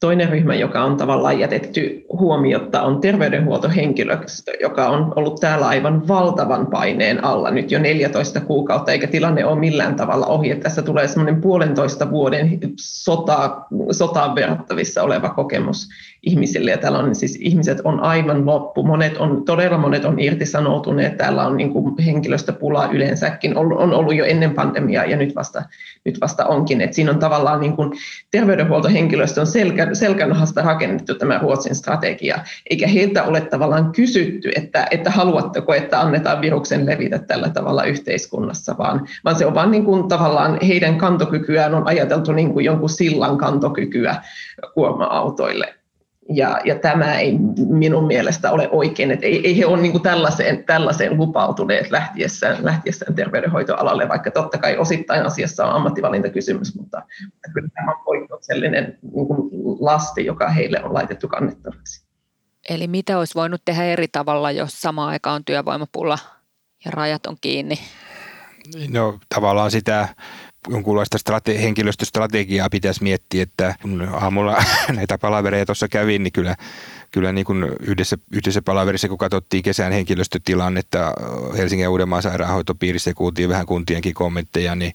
Toinen 0.00 0.28
ryhmä, 0.28 0.54
joka 0.54 0.84
on 0.84 0.96
tavallaan 0.96 1.38
jätetty 1.38 2.04
huomiotta, 2.12 2.82
on 2.82 3.00
terveydenhuoltohenkilöstö, 3.00 4.52
joka 4.60 4.88
on 4.88 5.12
ollut 5.16 5.40
täällä 5.40 5.68
aivan 5.68 6.08
valtavan 6.08 6.66
paineen 6.66 7.24
alla 7.24 7.50
nyt 7.50 7.70
jo 7.70 7.78
14 7.78 8.40
kuukautta, 8.40 8.92
eikä 8.92 9.06
tilanne 9.06 9.44
ole 9.44 9.58
millään 9.58 9.94
tavalla 9.94 10.26
ohi. 10.26 10.50
Että 10.50 10.62
tässä 10.62 10.82
tulee 10.82 11.08
semmoinen 11.08 11.40
puolentoista 11.40 12.10
vuoden 12.10 12.58
sota, 12.76 13.60
sotaan 13.90 14.34
verrattavissa 14.34 15.02
oleva 15.02 15.28
kokemus 15.28 15.88
ihmisille. 16.22 16.70
Ja 16.70 16.78
täällä 16.78 16.98
on 16.98 17.14
siis 17.14 17.38
ihmiset 17.40 17.80
on 17.84 18.00
aivan 18.00 18.46
loppu. 18.46 18.82
Monet 18.82 19.16
on, 19.16 19.44
todella 19.44 19.78
monet 19.78 20.04
on 20.04 20.20
irtisanoutuneet. 20.20 21.16
Täällä 21.16 21.46
on 21.46 21.56
niin 21.56 21.72
kuin 21.72 21.94
henkilöstöpula 21.98 22.88
yleensäkin. 22.92 23.56
On, 23.56 23.94
ollut 23.94 24.14
jo 24.14 24.24
ennen 24.24 24.54
pandemiaa 24.54 25.04
ja 25.04 25.16
nyt 25.16 25.34
vasta, 25.34 25.62
nyt 26.04 26.20
vasta 26.20 26.46
onkin. 26.46 26.80
Et 26.80 26.94
siinä 26.94 27.10
on 27.10 27.18
tavallaan 27.18 27.60
niin 27.60 27.76
kuin 27.76 27.92
terveydenhuoltohenkilöstön 28.30 29.46
selkä, 29.46 29.94
selkänahasta 29.94 30.62
rakennettu 30.62 31.14
tämä 31.14 31.38
Ruotsin 31.38 31.74
strategia. 31.74 32.38
Eikä 32.70 32.88
heiltä 32.88 33.24
ole 33.24 33.40
tavallaan 33.40 33.92
kysytty, 33.92 34.50
että, 34.56 34.86
että 34.90 35.10
haluatteko, 35.10 35.74
että 35.74 36.00
annetaan 36.00 36.40
viruksen 36.40 36.86
levitä 36.86 37.18
tällä 37.18 37.48
tavalla 37.48 37.84
yhteiskunnassa, 37.84 38.74
vaan, 38.78 39.08
vaan 39.24 39.36
se 39.36 39.46
on 39.46 39.54
vaan 39.54 39.70
niin 39.70 39.84
kuin 39.84 40.08
tavallaan 40.08 40.58
heidän 40.66 40.98
kantokykyään 40.98 41.74
on 41.74 41.86
ajateltu 41.86 42.32
niin 42.32 42.52
kuin 42.52 42.64
jonkun 42.64 42.88
sillan 42.88 43.38
kantokykyä 43.38 44.16
kuorma-autoille 44.74 45.77
ja, 46.28 46.60
ja 46.64 46.78
tämä 46.78 47.18
ei 47.18 47.38
minun 47.68 48.06
mielestä 48.06 48.50
ole 48.50 48.68
oikein, 48.72 49.10
että 49.10 49.26
ei, 49.26 49.46
ei 49.46 49.58
he 49.58 49.66
ole 49.66 49.82
niin 49.82 49.92
kuin 49.92 50.02
tällaiseen, 50.02 50.64
tällaiseen 50.64 51.16
lupautuneet 51.16 51.90
lähtiessään, 51.90 52.64
lähtiessään 52.64 53.14
terveydenhoitoalalle, 53.14 54.08
vaikka 54.08 54.30
totta 54.30 54.58
kai 54.58 54.76
osittain 54.76 55.26
asiassa 55.26 55.66
on 55.66 55.74
ammattivalintakysymys, 55.74 56.74
mutta 56.74 57.02
kyllä 57.54 57.68
tämä 57.74 57.92
on 57.92 58.04
poikkeuksellinen 58.04 58.98
niin 59.02 59.26
lasti, 59.80 60.24
joka 60.24 60.48
heille 60.48 60.82
on 60.84 60.94
laitettu 60.94 61.28
kannettavaksi. 61.28 62.08
Eli 62.68 62.86
mitä 62.86 63.18
olisi 63.18 63.34
voinut 63.34 63.62
tehdä 63.64 63.84
eri 63.84 64.08
tavalla, 64.08 64.50
jos 64.50 64.82
sama 64.82 65.06
aika 65.06 65.32
on 65.32 65.44
työvoimapula 65.44 66.18
ja 66.84 66.90
rajat 66.90 67.26
on 67.26 67.36
kiinni? 67.40 67.78
No 68.90 69.18
tavallaan 69.34 69.70
sitä 69.70 70.08
jonkunlaista 70.68 71.18
strate- 71.18 71.58
henkilöstöstrategiaa 71.58 72.70
pitäisi 72.70 73.02
miettiä, 73.02 73.42
että 73.42 73.74
kun 73.82 74.08
aamulla 74.12 74.64
näitä 74.96 75.18
palavereja 75.18 75.66
tuossa 75.66 75.88
kävin, 75.88 76.22
niin 76.22 76.32
kyllä, 76.32 76.56
kyllä 77.10 77.32
niin 77.32 77.44
kuin 77.44 77.64
yhdessä, 77.80 78.18
yhdessä 78.32 78.62
palaverissa, 78.62 79.08
kun 79.08 79.18
katsottiin 79.18 79.62
kesän 79.62 79.92
henkilöstötilannetta 79.92 81.12
Helsingin 81.56 81.82
ja 81.82 81.90
Uudenmaan 81.90 82.22
sairaanhoitopiirissä 82.22 83.10
ja 83.10 83.14
kuultiin 83.14 83.48
vähän 83.48 83.66
kuntienkin 83.66 84.14
kommentteja, 84.14 84.74
niin 84.74 84.92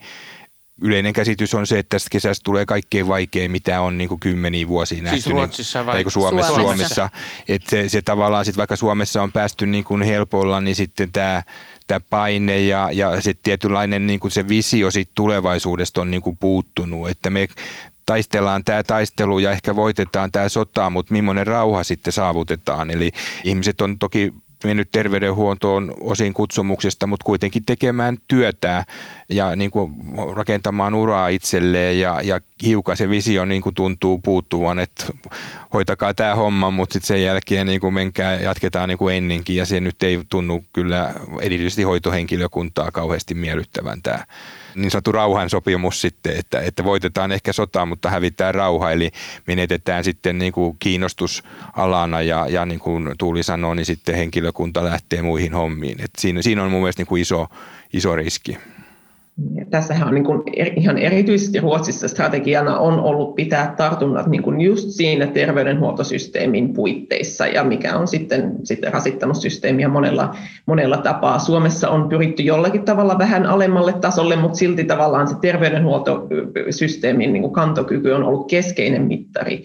yleinen 0.81 1.13
käsitys 1.13 1.53
on 1.53 1.67
se, 1.67 1.79
että 1.79 1.89
tästä 1.89 2.09
kesästä 2.09 2.43
tulee 2.43 2.65
kaikkein 2.65 3.07
vaikein, 3.07 3.51
mitä 3.51 3.81
on 3.81 3.97
niin 3.97 4.19
kymmeniä 4.19 4.67
vuosia 4.67 4.95
siis 4.95 5.03
nähty. 5.03 5.21
Siis 5.21 5.33
Ruotsissa 5.33 5.85
vai? 5.85 5.95
Niin, 5.95 6.11
Suomessa. 6.11 6.53
Suomessa. 6.53 6.95
Suomessa. 6.95 7.09
Että 7.47 7.69
se, 7.69 7.89
se 7.89 8.01
tavallaan 8.01 8.45
sitten 8.45 8.57
vaikka 8.57 8.75
Suomessa 8.75 9.23
on 9.23 9.31
päästy 9.31 9.65
niin 9.65 9.83
kuin 9.83 10.01
helpolla, 10.01 10.61
niin 10.61 10.75
sitten 10.75 11.11
tämä 11.11 11.43
tämä 11.87 11.99
paine 12.09 12.61
ja, 12.61 12.89
ja 12.91 13.21
sitten 13.21 13.43
tietynlainen 13.43 14.07
niin 14.07 14.19
kuin 14.19 14.31
se 14.31 14.47
visio 14.47 14.91
sit 14.91 15.09
tulevaisuudesta 15.15 16.01
on 16.01 16.11
niin 16.11 16.21
kuin 16.21 16.37
puuttunut, 16.37 17.09
että 17.09 17.29
me 17.29 17.47
taistellaan 18.05 18.63
tämä 18.63 18.83
taistelu 18.83 19.39
ja 19.39 19.51
ehkä 19.51 19.75
voitetaan 19.75 20.31
tämä 20.31 20.49
sota, 20.49 20.89
mutta 20.89 21.13
millainen 21.13 21.47
rauha 21.47 21.83
sitten 21.83 22.13
saavutetaan. 22.13 22.91
Eli 22.91 23.11
ihmiset 23.43 23.81
on 23.81 23.99
toki 23.99 24.33
mennyt 24.63 24.91
terveydenhuoltoon 24.91 25.93
osin 25.99 26.33
kutsumuksesta, 26.33 27.07
mutta 27.07 27.23
kuitenkin 27.23 27.65
tekemään 27.65 28.17
työtä 28.27 28.85
ja 29.29 29.55
niin 29.55 29.71
kuin 29.71 29.93
rakentamaan 30.35 30.93
uraa 30.93 31.27
itselleen 31.27 31.99
ja, 31.99 32.21
ja 32.23 32.41
hiukan 32.63 32.97
se 32.97 33.09
visio 33.09 33.45
niin 33.45 33.61
kuin 33.61 33.75
tuntuu 33.75 34.19
puuttuvan, 34.19 34.79
että 34.79 35.05
hoitakaa 35.73 36.13
tämä 36.13 36.35
homma, 36.35 36.71
mutta 36.71 36.93
sitten 36.93 37.07
sen 37.07 37.23
jälkeen 37.23 37.67
niin 37.67 37.81
kuin 37.81 37.93
menkää, 37.93 38.35
jatketaan 38.35 38.89
niin 38.89 38.97
kuin 38.97 39.15
ennenkin. 39.15 39.55
Ja 39.55 39.65
se 39.65 39.79
nyt 39.79 40.03
ei 40.03 40.21
tunnu 40.29 40.65
kyllä 40.73 41.13
erityisesti 41.41 41.83
hoitohenkilökuntaa 41.83 42.91
kauheasti 42.91 43.33
miellyttävän 43.33 44.01
tämä 44.01 44.25
niin 44.75 44.91
sanottu 44.91 45.11
rauhansopimus 45.11 46.01
sitten, 46.01 46.37
että, 46.37 46.61
että 46.61 46.83
voitetaan 46.83 47.31
ehkä 47.31 47.53
sotaa, 47.53 47.85
mutta 47.85 48.09
hävitään 48.09 48.55
rauha, 48.55 48.91
eli 48.91 49.11
menetetään 49.47 50.03
sitten 50.03 50.37
niin 50.37 50.53
kuin 50.53 50.75
kiinnostus 50.79 51.43
alana 51.73 52.21
ja, 52.21 52.45
ja 52.49 52.65
niin 52.65 52.79
kuin 52.79 53.15
Tuuli 53.17 53.43
sanoi, 53.43 53.75
niin 53.75 53.85
sitten 53.85 54.15
henkilökunta 54.15 54.85
lähtee 54.85 55.21
muihin 55.21 55.53
hommiin. 55.53 56.01
Et 56.01 56.11
siinä, 56.17 56.41
siinä 56.41 56.63
on 56.63 56.71
mun 56.71 56.81
mielestä 56.81 56.99
niin 56.99 57.07
kuin 57.07 57.21
iso, 57.21 57.47
iso 57.93 58.15
riski. 58.15 58.57
Tässähän 59.69 60.07
on 60.07 60.13
niin 60.13 60.23
kuin 60.23 60.41
ihan 60.75 60.97
erityisesti 60.97 61.59
Ruotsissa 61.59 62.07
strategiana 62.07 62.77
on 62.77 62.99
ollut 62.99 63.35
pitää 63.35 63.73
tartunnat 63.77 64.27
niin 64.27 64.43
kuin 64.43 64.61
just 64.61 64.89
siinä 64.89 65.27
terveydenhuoltosysteemin 65.27 66.73
puitteissa, 66.73 67.47
ja 67.47 67.63
mikä 67.63 67.97
on 67.97 68.07
sitten, 68.07 68.55
sitten 68.63 68.93
rasittanut 68.93 69.37
systeemiä 69.37 69.87
monella, 69.87 70.35
monella 70.65 70.97
tapaa. 70.97 71.39
Suomessa 71.39 71.89
on 71.89 72.09
pyritty 72.09 72.43
jollakin 72.43 72.85
tavalla 72.85 73.17
vähän 73.17 73.45
alemmalle 73.45 73.93
tasolle, 73.93 74.35
mutta 74.35 74.57
silti 74.57 74.83
tavallaan 74.83 75.27
se 75.27 75.35
terveydenhuoltosysteemin 75.41 77.33
niin 77.33 77.43
kuin 77.43 77.53
kantokyky 77.53 78.11
on 78.11 78.23
ollut 78.23 78.49
keskeinen 78.49 79.01
mittari. 79.01 79.63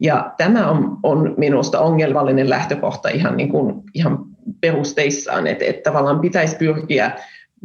Ja 0.00 0.32
tämä 0.36 0.70
on, 0.70 0.98
on 1.02 1.34
minusta 1.36 1.80
ongelmallinen 1.80 2.50
lähtökohta 2.50 3.08
ihan, 3.08 3.36
niin 3.36 3.48
kuin, 3.48 3.74
ihan 3.94 4.18
perusteissaan, 4.60 5.46
että, 5.46 5.64
että 5.64 5.90
tavallaan 5.90 6.20
pitäisi 6.20 6.56
pyrkiä 6.56 7.12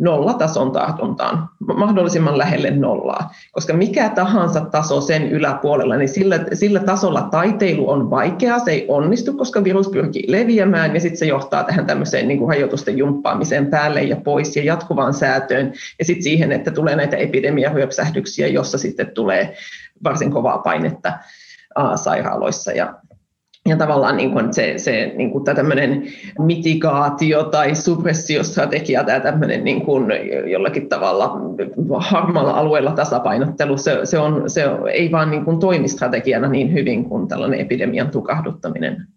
nollatason 0.01 0.71
tartuntaan, 0.71 1.49
mahdollisimman 1.75 2.37
lähelle 2.37 2.71
nollaa. 2.71 3.33
Koska 3.51 3.73
mikä 3.73 4.09
tahansa 4.09 4.61
taso 4.61 5.01
sen 5.01 5.31
yläpuolella, 5.31 5.95
niin 5.95 6.09
sillä, 6.09 6.39
sillä 6.53 6.79
tasolla 6.79 7.21
taiteilu 7.21 7.89
on 7.89 8.09
vaikeaa, 8.09 8.59
se 8.59 8.71
ei 8.71 8.85
onnistu, 8.87 9.33
koska 9.33 9.63
virus 9.63 9.89
pyrkii 9.89 10.31
leviämään, 10.31 10.93
ja 10.93 10.99
sitten 10.99 11.17
se 11.17 11.25
johtaa 11.25 11.63
tähän 11.63 11.85
tämmöiseen 11.85 12.27
niin 12.27 12.37
kuin 12.37 12.47
hajotusten 12.47 12.97
jumppaamiseen 12.97 13.67
päälle 13.67 14.03
ja 14.03 14.15
pois 14.15 14.55
ja 14.55 14.63
jatkuvaan 14.63 15.13
säätöön, 15.13 15.73
ja 15.99 16.05
sitten 16.05 16.23
siihen, 16.23 16.51
että 16.51 16.71
tulee 16.71 16.95
näitä 16.95 17.17
epidemiahyöpsähdyksiä, 17.17 18.47
jossa 18.47 18.77
sitten 18.77 19.11
tulee 19.11 19.53
varsin 20.03 20.31
kovaa 20.31 20.57
painetta 20.57 21.13
sairaaloissa 21.95 22.71
ja 22.71 22.93
ja 23.65 23.77
tavallaan 23.77 24.17
niin 24.17 24.31
kuin 24.31 24.53
se, 24.53 24.73
se 24.77 25.13
niin 25.15 25.31
kuin 25.31 25.43
tämmöinen 25.43 26.03
mitigaatio 26.39 27.43
tai 27.43 27.75
suppressiostrategia 27.75 29.03
tai 29.03 29.21
tämmöinen 29.21 29.63
niin 29.63 29.85
kuin 29.85 30.05
jollakin 30.51 30.89
tavalla 30.89 31.37
harmaalla 31.99 32.51
alueella 32.51 32.91
tasapainottelu, 32.91 33.77
se, 33.77 33.99
se, 34.03 34.19
on, 34.19 34.49
se 34.49 34.63
ei 34.93 35.11
vaan 35.11 35.31
niin 35.31 35.45
kuin 35.45 35.59
toimi 35.59 35.87
strategiana 35.87 36.47
niin 36.47 36.73
hyvin 36.73 37.05
kuin 37.05 37.27
tällainen 37.27 37.59
epidemian 37.59 38.11
tukahduttaminen. 38.11 39.07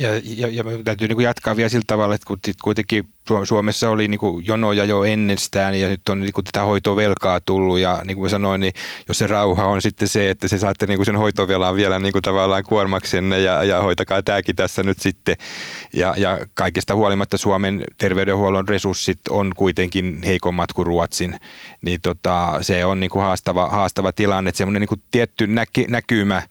Ja, 0.00 0.08
ja, 0.24 0.48
ja 0.48 0.64
täytyy 0.84 1.08
niin 1.08 1.16
kuin 1.16 1.24
jatkaa 1.24 1.56
vielä 1.56 1.68
sillä 1.68 1.84
tavalla, 1.86 2.14
että 2.14 2.26
kun 2.26 2.38
kuitenkin 2.62 3.08
Suomessa 3.44 3.90
oli 3.90 4.08
niin 4.08 4.18
kuin 4.18 4.46
jonoja 4.46 4.84
jo 4.84 5.04
ennestään 5.04 5.80
ja 5.80 5.88
nyt 5.88 6.08
on 6.08 6.20
niin 6.20 6.32
kuin 6.32 6.44
tätä 6.44 6.64
hoitovelkaa 6.64 7.40
tullut 7.40 7.78
ja 7.78 8.02
niin 8.04 8.16
kuin 8.16 8.30
sanoin, 8.30 8.60
niin 8.60 8.72
jos 9.08 9.18
se 9.18 9.26
rauha 9.26 9.66
on 9.66 9.82
sitten 9.82 10.08
se, 10.08 10.30
että 10.30 10.48
se 10.48 10.58
saatte 10.58 10.86
niin 10.86 10.98
kuin 10.98 11.06
sen 11.06 11.16
hoitovelan 11.16 11.76
vielä 11.76 11.98
niin 11.98 12.12
kuin 12.12 12.22
tavallaan 12.22 12.64
kuormaksenne 12.64 13.40
ja, 13.40 13.64
ja 13.64 13.82
hoitakaa 13.82 14.22
tämäkin 14.22 14.56
tässä 14.56 14.82
nyt 14.82 14.98
sitten. 15.00 15.36
Ja, 15.92 16.14
ja 16.16 16.38
kaikesta 16.54 16.94
huolimatta 16.94 17.38
Suomen 17.38 17.84
terveydenhuollon 17.98 18.68
resurssit 18.68 19.20
on 19.30 19.52
kuitenkin 19.56 20.20
heikommat 20.24 20.72
kuin 20.72 20.86
Ruotsin, 20.86 21.40
niin 21.82 22.00
tota, 22.00 22.58
se 22.60 22.84
on 22.84 23.00
niin 23.00 23.10
kuin 23.10 23.22
haastava, 23.22 23.68
haastava 23.68 24.12
tilanne, 24.12 24.48
että 24.48 24.58
semmoinen 24.58 24.80
niin 24.80 24.88
kuin 24.88 25.02
tietty 25.10 25.46
näky, 25.46 25.84
näkymä 25.88 26.42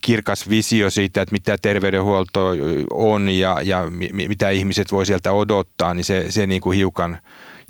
kirkas 0.00 0.50
visio 0.50 0.90
siitä, 0.90 1.22
että 1.22 1.32
mitä 1.32 1.58
terveydenhuolto 1.62 2.50
on 2.90 3.28
ja, 3.28 3.58
ja 3.62 3.82
mitä 4.12 4.50
ihmiset 4.50 4.92
voi 4.92 5.06
sieltä 5.06 5.32
odottaa, 5.32 5.94
niin 5.94 6.04
se, 6.04 6.26
se 6.28 6.46
niin 6.46 6.60
kuin 6.60 6.76
hiukan, 6.76 7.18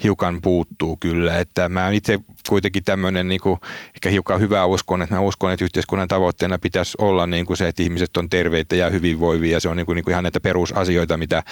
hiukan 0.02 0.42
puuttuu 0.42 0.96
kyllä. 0.96 1.38
Että 1.38 1.68
mä 1.68 1.90
itse 1.90 2.18
kuitenkin 2.48 2.84
tämmöinen 2.84 3.28
niin 3.28 3.40
kuin, 3.40 3.60
ehkä 3.94 4.08
hiukan 4.08 4.40
hyvä 4.40 4.64
uskon, 4.64 5.02
että 5.02 5.14
mä 5.14 5.20
uskon, 5.20 5.52
että 5.52 5.64
yhteiskunnan 5.64 6.08
tavoitteena 6.08 6.58
pitäisi 6.58 6.94
olla 7.00 7.26
niin 7.26 7.46
kuin 7.46 7.56
se, 7.56 7.68
että 7.68 7.82
ihmiset 7.82 8.16
on 8.16 8.30
terveitä 8.30 8.76
ja 8.76 8.90
hyvinvoivia. 8.90 9.52
Ja 9.52 9.60
se 9.60 9.68
on 9.68 9.76
niin 9.76 9.86
kuin, 9.86 9.96
niin 9.96 10.04
kuin 10.04 10.12
ihan 10.12 10.24
näitä 10.24 10.40
perusasioita, 10.40 11.16
mitä, 11.16 11.42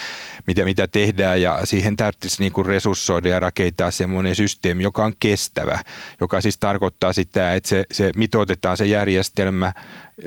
mitä, 0.47 0.65
mitä 0.65 0.89
tehdään. 0.89 1.43
Ja 1.43 1.61
siihen 1.65 1.97
tarvitsisi 1.97 2.43
niin 2.43 2.53
kuin 2.53 2.67
resurssoida 2.67 3.29
ja 3.29 3.41
rakentaa 3.41 3.91
semmoinen 3.91 4.37
systeemi, 4.37 4.83
joka 4.83 5.05
on 5.05 5.13
kestävä, 5.21 5.79
joka 6.21 6.41
siis 6.41 6.59
tarkoittaa 6.59 7.13
sitä, 7.13 7.55
että 7.55 7.69
se, 7.69 7.85
se 7.93 8.11
mitoitetaan 8.17 8.77
se 8.77 8.87
järjestelmä 8.87 9.73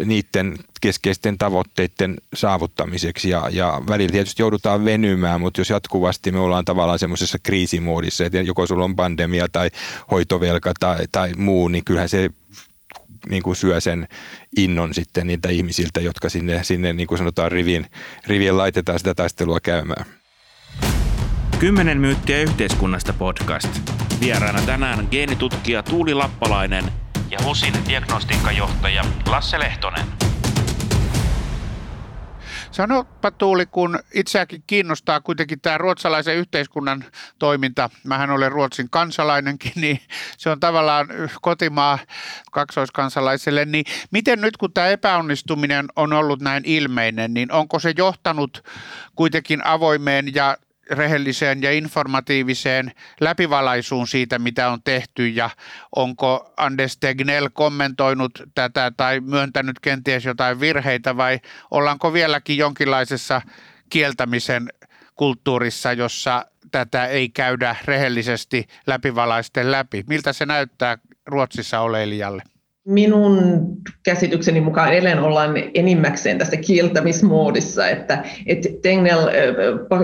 niiden 0.05 0.57
keskeisten 0.81 1.37
tavoitteiden 1.37 2.17
saavuttamiseksi. 2.33 3.29
Ja, 3.29 3.49
ja 3.51 3.81
välillä 3.89 4.11
tietysti 4.11 4.41
joudutaan 4.41 4.85
venymään, 4.85 5.41
mutta 5.41 5.61
jos 5.61 5.69
jatkuvasti 5.69 6.31
me 6.31 6.39
ollaan 6.39 6.65
tavallaan 6.65 6.99
semmoisessa 6.99 7.37
kriisimoodissa, 7.43 8.25
että 8.25 8.41
joko 8.41 8.67
sulla 8.67 8.83
on 8.83 8.95
pandemia 8.95 9.47
tai 9.51 9.69
hoitovelka 10.11 10.56
tai, 10.79 11.05
tai 11.11 11.33
muu, 11.37 11.67
niin 11.67 11.85
kyllähän 11.85 12.09
se 12.09 12.29
niin 13.29 13.43
kuin 13.43 13.55
syö 13.55 13.81
sen 13.81 14.07
innon 14.57 14.93
sitten 14.93 15.27
niiltä 15.27 15.49
ihmisiltä, 15.49 16.01
jotka 16.01 16.29
sinne, 16.29 16.63
sinne 16.63 16.93
niin 16.93 17.07
kuin 17.07 17.17
sanotaan 17.17 17.51
rivien, 17.51 17.85
rivien 18.27 18.57
laitetaan 18.57 18.99
sitä 18.99 19.15
taistelua 19.15 19.59
käymään. 19.59 20.05
Kymmenen 21.59 21.97
myyttiä 21.97 22.41
yhteiskunnasta 22.41 23.13
podcast. 23.13 23.69
Vieraana 24.19 24.61
tänään 24.61 25.07
geenitutkija 25.11 25.83
Tuuli 25.83 26.13
Lappalainen 26.13 26.83
ja 27.31 27.39
HUSin 27.43 27.73
diagnostiikkajohtaja 27.89 29.05
Lasse 29.25 29.59
Lehtonen. 29.59 30.05
Sanopa 32.77 33.31
Tuuli, 33.31 33.65
kun 33.65 33.99
itseäkin 34.13 34.63
kiinnostaa 34.67 35.21
kuitenkin 35.21 35.61
tämä 35.61 35.77
ruotsalaisen 35.77 36.35
yhteiskunnan 36.35 37.05
toiminta. 37.39 37.89
Mähän 38.03 38.29
olen 38.29 38.51
Ruotsin 38.51 38.89
kansalainenkin, 38.89 39.71
niin 39.81 39.99
se 40.37 40.49
on 40.49 40.59
tavallaan 40.59 41.07
kotimaa 41.41 41.99
kaksoiskansalaiselle. 42.51 43.65
Niin 43.65 43.85
miten 44.11 44.41
nyt 44.41 44.57
kun 44.57 44.73
tämä 44.73 44.87
epäonnistuminen 44.87 45.85
on 45.95 46.13
ollut 46.13 46.41
näin 46.41 46.63
ilmeinen, 46.65 47.33
niin 47.33 47.51
onko 47.51 47.79
se 47.79 47.93
johtanut 47.97 48.63
kuitenkin 49.15 49.65
avoimeen 49.65 50.35
ja 50.35 50.57
rehelliseen 50.91 51.61
ja 51.61 51.71
informatiiviseen 51.71 52.91
läpivalaisuun 53.21 54.07
siitä, 54.07 54.39
mitä 54.39 54.69
on 54.69 54.83
tehty 54.83 55.27
ja 55.27 55.49
onko 55.95 56.53
Anders 56.57 56.97
Tegnell 56.97 57.47
kommentoinut 57.53 58.31
tätä 58.55 58.91
tai 58.97 59.19
myöntänyt 59.19 59.79
kenties 59.79 60.25
jotain 60.25 60.59
virheitä 60.59 61.17
vai 61.17 61.39
ollaanko 61.71 62.13
vieläkin 62.13 62.57
jonkinlaisessa 62.57 63.41
kieltämisen 63.89 64.69
kulttuurissa, 65.15 65.93
jossa 65.93 66.45
tätä 66.71 67.05
ei 67.05 67.29
käydä 67.29 67.75
rehellisesti 67.85 68.67
läpivalaisten 68.87 69.71
läpi. 69.71 70.03
Miltä 70.07 70.33
se 70.33 70.45
näyttää 70.45 70.97
Ruotsissa 71.25 71.79
oleilijalle? 71.79 72.43
Minun 72.87 73.67
käsitykseni 74.03 74.61
mukaan 74.61 74.89
edelleen 74.89 75.19
ollaan 75.19 75.53
enimmäkseen 75.73 76.37
tässä 76.37 76.57
kieltämismoodissa, 76.57 77.87
että, 77.87 78.23
että 78.45 78.69
Tegnell 78.81 79.27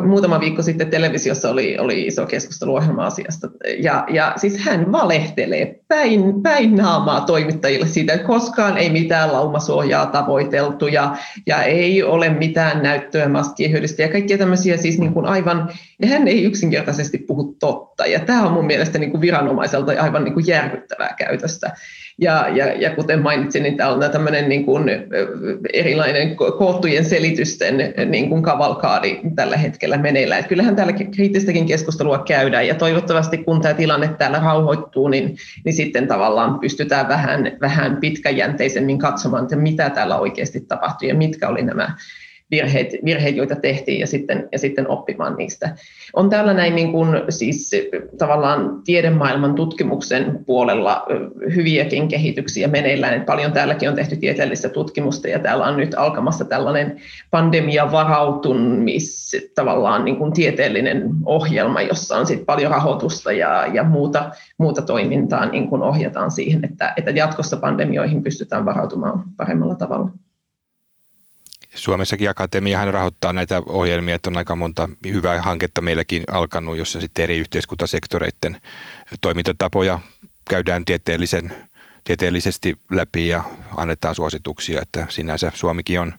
muutama 0.07 0.39
viikko 0.39 0.61
sitten 0.61 0.89
televisiossa 0.89 1.49
oli, 1.49 1.77
oli 1.77 2.07
iso 2.07 2.25
keskustelu 2.25 2.75
ohjelma-asiasta, 2.75 3.49
ja, 3.79 4.05
ja 4.09 4.33
siis 4.37 4.57
hän 4.57 4.91
valehtelee 4.91 5.79
päin, 5.87 6.41
päin 6.41 6.75
naamaa 6.75 7.21
toimittajille 7.21 7.87
siitä, 7.87 8.13
että 8.13 8.27
koskaan 8.27 8.77
ei 8.77 8.89
mitään 8.89 9.33
laumasuojaa 9.33 10.05
tavoiteltu, 10.05 10.87
ja, 10.87 11.17
ja 11.47 11.63
ei 11.63 12.03
ole 12.03 12.29
mitään 12.29 12.83
näyttöä 12.83 13.29
maskien 13.29 13.83
ja 13.97 14.07
kaikkia 14.07 14.37
tämmöisiä 14.37 14.77
siis 14.77 14.99
niin 14.99 15.13
kuin 15.13 15.25
aivan, 15.25 15.69
ja 16.01 16.07
hän 16.07 16.27
ei 16.27 16.43
yksinkertaisesti 16.43 17.17
puhu 17.17 17.55
totta, 17.59 18.05
ja 18.05 18.19
tämä 18.19 18.45
on 18.45 18.53
mun 18.53 18.65
mielestä 18.65 18.99
niin 18.99 19.11
kuin 19.11 19.21
viranomaiselta 19.21 19.91
aivan 20.01 20.23
niin 20.23 20.33
kuin 20.33 20.47
järkyttävää 20.47 21.15
käytöstä. 21.17 21.71
Ja, 22.23 22.47
ja, 22.49 22.65
ja 22.73 22.95
kuten 22.95 23.21
mainitsin, 23.21 23.63
niin 23.63 23.77
täällä 23.77 24.05
on 24.05 24.11
tämmöinen 24.11 24.49
niin 24.49 24.65
kuin 24.65 24.89
erilainen 25.73 26.35
koottujen 26.35 27.05
selitysten 27.05 27.93
niin 28.05 28.29
kuin 28.29 28.43
kavalkaadi 28.43 29.19
tällä 29.35 29.57
hetkellä 29.57 29.97
meneillään. 29.97 30.39
Että 30.39 30.49
kyllähän 30.49 30.75
täällä 30.75 30.93
kriittistäkin 30.93 31.65
keskustelua 31.65 32.17
käydään 32.17 32.67
ja 32.67 32.75
toivottavasti 32.75 33.37
kun 33.37 33.61
tämä 33.61 33.73
tilanne 33.73 34.07
täällä 34.07 34.39
rauhoittuu, 34.39 35.07
niin, 35.07 35.35
niin 35.65 35.73
sitten 35.73 36.07
tavallaan 36.07 36.59
pystytään 36.59 37.07
vähän, 37.07 37.51
vähän 37.61 37.97
pitkäjänteisemmin 37.97 38.99
katsomaan, 38.99 39.43
että 39.43 39.55
mitä 39.55 39.89
täällä 39.89 40.17
oikeasti 40.17 40.61
tapahtui 40.61 41.07
ja 41.09 41.15
mitkä 41.15 41.49
oli 41.49 41.61
nämä 41.61 41.95
virheet, 42.53 42.87
virheet 43.05 43.35
joita 43.35 43.55
tehtiin 43.55 43.99
ja 43.99 44.07
sitten, 44.07 44.49
ja 44.51 44.59
sitten 44.59 44.89
oppimaan 44.89 45.35
niistä. 45.35 45.75
On 46.13 46.29
täällä 46.29 46.53
näin 46.53 46.75
niin 46.75 46.91
kuin, 46.91 47.21
siis 47.29 47.71
tavallaan 48.17 48.81
tiedemaailman 48.85 49.55
tutkimuksen 49.55 50.39
puolella 50.45 51.05
hyviäkin 51.55 52.07
kehityksiä 52.07 52.67
meneillään. 52.67 53.13
Että 53.13 53.25
paljon 53.25 53.51
täälläkin 53.51 53.89
on 53.89 53.95
tehty 53.95 54.15
tieteellistä 54.15 54.69
tutkimusta 54.69 55.27
ja 55.27 55.39
täällä 55.39 55.65
on 55.65 55.77
nyt 55.77 55.95
alkamassa 55.97 56.45
tällainen 56.45 57.01
pandemia 57.31 57.91
varautumis 57.91 59.31
tavallaan 59.55 60.05
niin 60.05 60.17
kuin 60.17 60.33
tieteellinen 60.33 61.09
ohjelma, 61.25 61.81
jossa 61.81 62.17
on 62.17 62.25
sit 62.25 62.45
paljon 62.45 62.71
rahoitusta 62.71 63.31
ja, 63.31 63.67
ja 63.73 63.83
muuta, 63.83 64.31
muuta 64.57 64.81
toimintaa 64.81 65.45
niin 65.45 65.67
kuin 65.67 65.81
ohjataan 65.81 66.31
siihen, 66.31 66.65
että, 66.65 66.93
että 66.97 67.11
jatkossa 67.11 67.57
pandemioihin 67.57 68.23
pystytään 68.23 68.65
varautumaan 68.65 69.23
paremmalla 69.37 69.75
tavalla. 69.75 70.09
Suomessakin 71.75 72.29
Akatemiahan 72.29 72.93
rahoittaa 72.93 73.33
näitä 73.33 73.61
ohjelmia, 73.65 74.15
että 74.15 74.29
on 74.29 74.37
aika 74.37 74.55
monta 74.55 74.89
hyvää 75.05 75.41
hanketta 75.41 75.81
meilläkin 75.81 76.23
alkanut, 76.31 76.77
jossa 76.77 77.01
sitten 77.01 77.23
eri 77.23 77.37
yhteiskuntasektoreiden 77.37 78.61
toimintatapoja 79.21 79.99
käydään 80.49 80.85
tieteellisen, 80.85 81.55
tieteellisesti 82.03 82.77
läpi 82.91 83.27
ja 83.27 83.43
annetaan 83.77 84.15
suosituksia, 84.15 84.81
että 84.81 85.05
sinänsä 85.09 85.51
Suomikin 85.55 85.99
on, 85.99 86.13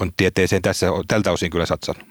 on 0.00 0.12
tieteeseen 0.16 0.62
tässä, 0.62 0.86
tältä 1.08 1.32
osin 1.32 1.50
kyllä 1.50 1.66
satsannut. 1.66 2.06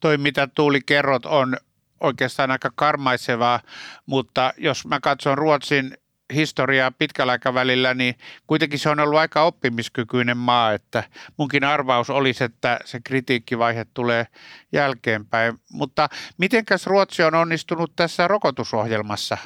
Toi 0.00 0.18
mitä 0.18 0.48
Tuuli 0.54 0.80
kerrot 0.86 1.26
on 1.26 1.56
oikeastaan 2.00 2.50
aika 2.50 2.70
karmaisevaa, 2.74 3.60
mutta 4.06 4.52
jos 4.58 4.86
mä 4.86 5.00
katson 5.00 5.38
Ruotsin 5.38 5.98
historiaa 6.34 6.90
pitkällä 6.90 7.32
aikavälillä, 7.32 7.94
niin 7.94 8.14
kuitenkin 8.46 8.78
se 8.78 8.88
on 8.88 9.00
ollut 9.00 9.18
aika 9.18 9.42
oppimiskykyinen 9.42 10.36
maa, 10.36 10.72
että 10.72 11.04
munkin 11.36 11.64
arvaus 11.64 12.10
olisi, 12.10 12.44
että 12.44 12.78
se 12.84 13.00
kritiikkivaihe 13.04 13.86
tulee 13.94 14.26
jälkeenpäin. 14.72 15.54
Mutta 15.72 16.08
mitenkäs 16.38 16.86
Ruotsi 16.86 17.22
on 17.22 17.34
onnistunut 17.34 17.92
tässä 17.96 18.28
rokotusohjelmassa 18.28 19.38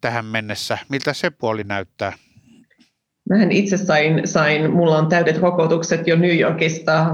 tähän 0.00 0.24
mennessä? 0.24 0.78
Miltä 0.88 1.12
se 1.12 1.30
puoli 1.30 1.64
näyttää? 1.64 2.12
Mähän 3.30 3.52
itse 3.52 3.76
sain, 3.76 4.28
sain, 4.28 4.72
mulla 4.72 4.98
on 4.98 5.08
täydet 5.08 5.38
rokotukset 5.38 6.06
jo 6.06 6.16
New 6.16 6.38
Yorkista 6.38 7.06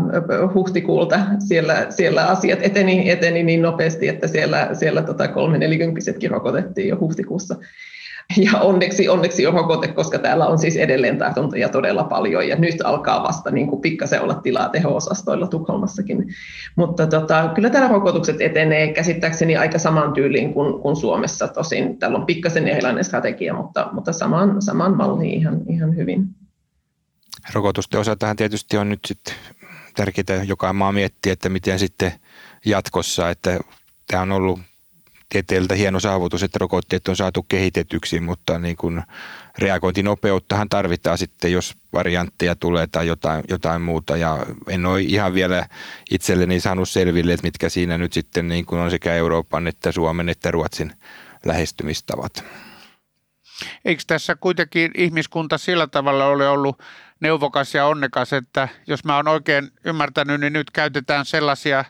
huhtikuulta. 0.55 1.21
Siellä, 1.49 1.87
siellä 1.91 2.27
asiat 2.27 2.59
eteni, 2.63 3.11
eteni 3.11 3.43
niin 3.43 3.63
nopeasti, 3.63 4.09
että 4.09 4.27
siellä, 4.27 4.69
siellä 4.73 5.03
tota 5.03 5.29
kolme 5.29 5.59
nelikymppisetkin 5.59 6.31
rokotettiin 6.31 6.89
jo 6.89 6.97
huhtikuussa. 7.01 7.57
Ja 8.53 8.59
onneksi, 8.61 9.09
onneksi 9.09 9.47
on 9.47 9.55
rokote, 9.55 9.89
koska 9.89 10.19
täällä 10.19 10.47
on 10.47 10.59
siis 10.59 10.77
edelleen 10.77 11.19
tartuntoja 11.19 11.69
todella 11.69 12.05
paljon 12.05 12.49
ja 12.49 12.57
nyt 12.57 12.75
alkaa 12.85 13.23
vasta 13.23 13.51
niin 13.51 13.67
kuin 13.67 13.81
pikkasen 13.81 14.23
olla 14.23 14.35
tilaa 14.35 14.69
teho-osastoilla 14.69 15.47
Tukholmassakin. 15.47 16.35
Mutta 16.77 17.07
tota, 17.07 17.51
kyllä 17.55 17.71
täällä 17.71 17.89
rokotukset 17.89 18.41
etenee 18.41 18.93
käsittääkseni 18.93 19.57
aika 19.57 19.79
saman 19.79 20.13
tyyliin 20.13 20.55
kuin, 20.55 20.83
kuin 20.83 20.97
Suomessa. 20.97 21.49
Tosin 21.49 21.99
täällä 21.99 22.19
on 22.19 22.27
pikkasen 22.27 22.69
erilainen 22.69 23.05
strategia, 23.05 23.55
mutta, 23.55 23.89
mutta 23.93 24.13
saman, 24.13 24.63
saman 24.63 24.97
malliin 24.97 25.41
ihan, 25.41 25.61
ihan 25.69 25.97
hyvin. 25.97 26.29
Rokotusten 27.53 28.01
osaltahan 28.01 28.37
tietysti 28.37 28.77
on 28.77 28.89
nyt 28.89 29.01
sitten 29.07 29.35
tärkeää 29.97 30.43
joka 30.45 30.73
maa 30.73 30.93
miettiä, 30.93 31.33
että 31.33 31.49
miten 31.49 31.79
sitten 31.79 32.13
jatkossa, 32.65 33.31
että 33.31 33.61
tämä 34.07 34.23
on 34.23 34.33
ollut 34.33 34.61
tieteeltä 35.29 35.75
hieno 35.75 36.01
saavutus, 36.01 36.43
että 36.43 36.59
rokotteet 36.59 37.09
on 37.09 37.17
saatu 37.17 37.43
kehitetyksi, 37.43 38.21
mutta 38.21 38.59
niin 38.59 38.77
kuin 38.77 39.03
reagointinopeuttahan 39.59 40.69
tarvitaan 40.69 41.19
sitten, 41.19 41.53
jos 41.53 41.77
variantteja 41.93 42.55
tulee 42.57 42.87
tai 42.87 43.07
jotain, 43.07 43.45
jotain 43.49 43.83
muuta. 43.83 44.17
Ja 44.17 44.47
en 44.69 44.87
ole 44.87 45.01
ihan 45.01 45.35
vielä 45.35 45.67
itselleni 46.11 46.61
saanut 46.61 46.89
selville, 46.89 47.33
että 47.33 47.47
mitkä 47.47 47.69
siinä 47.69 47.99
nyt 47.99 48.13
sitten 48.13 48.49
niin 48.49 48.67
kuin 48.67 48.81
on 48.81 48.91
sekä 48.91 49.15
Euroopan 49.15 49.67
että 49.67 49.93
Suomen 49.93 50.29
että 50.29 50.51
Ruotsin 50.51 50.93
lähestymistavat. 51.45 52.45
Eikö 53.85 54.03
tässä 54.07 54.37
kuitenkin 54.37 54.91
ihmiskunta 54.97 55.59
sillä 55.59 55.87
tavalla 55.87 56.27
ole 56.27 56.49
ollut 56.49 56.83
neuvokas 57.21 57.75
ja 57.75 57.87
onnekas, 57.87 58.33
että 58.33 58.69
jos 58.87 59.05
mä 59.05 59.17
oon 59.17 59.29
oikein 59.29 59.71
ymmärtänyt, 59.85 60.41
niin 60.41 60.53
nyt 60.53 60.71
käytetään 60.71 61.27
sellaisia 61.27 61.85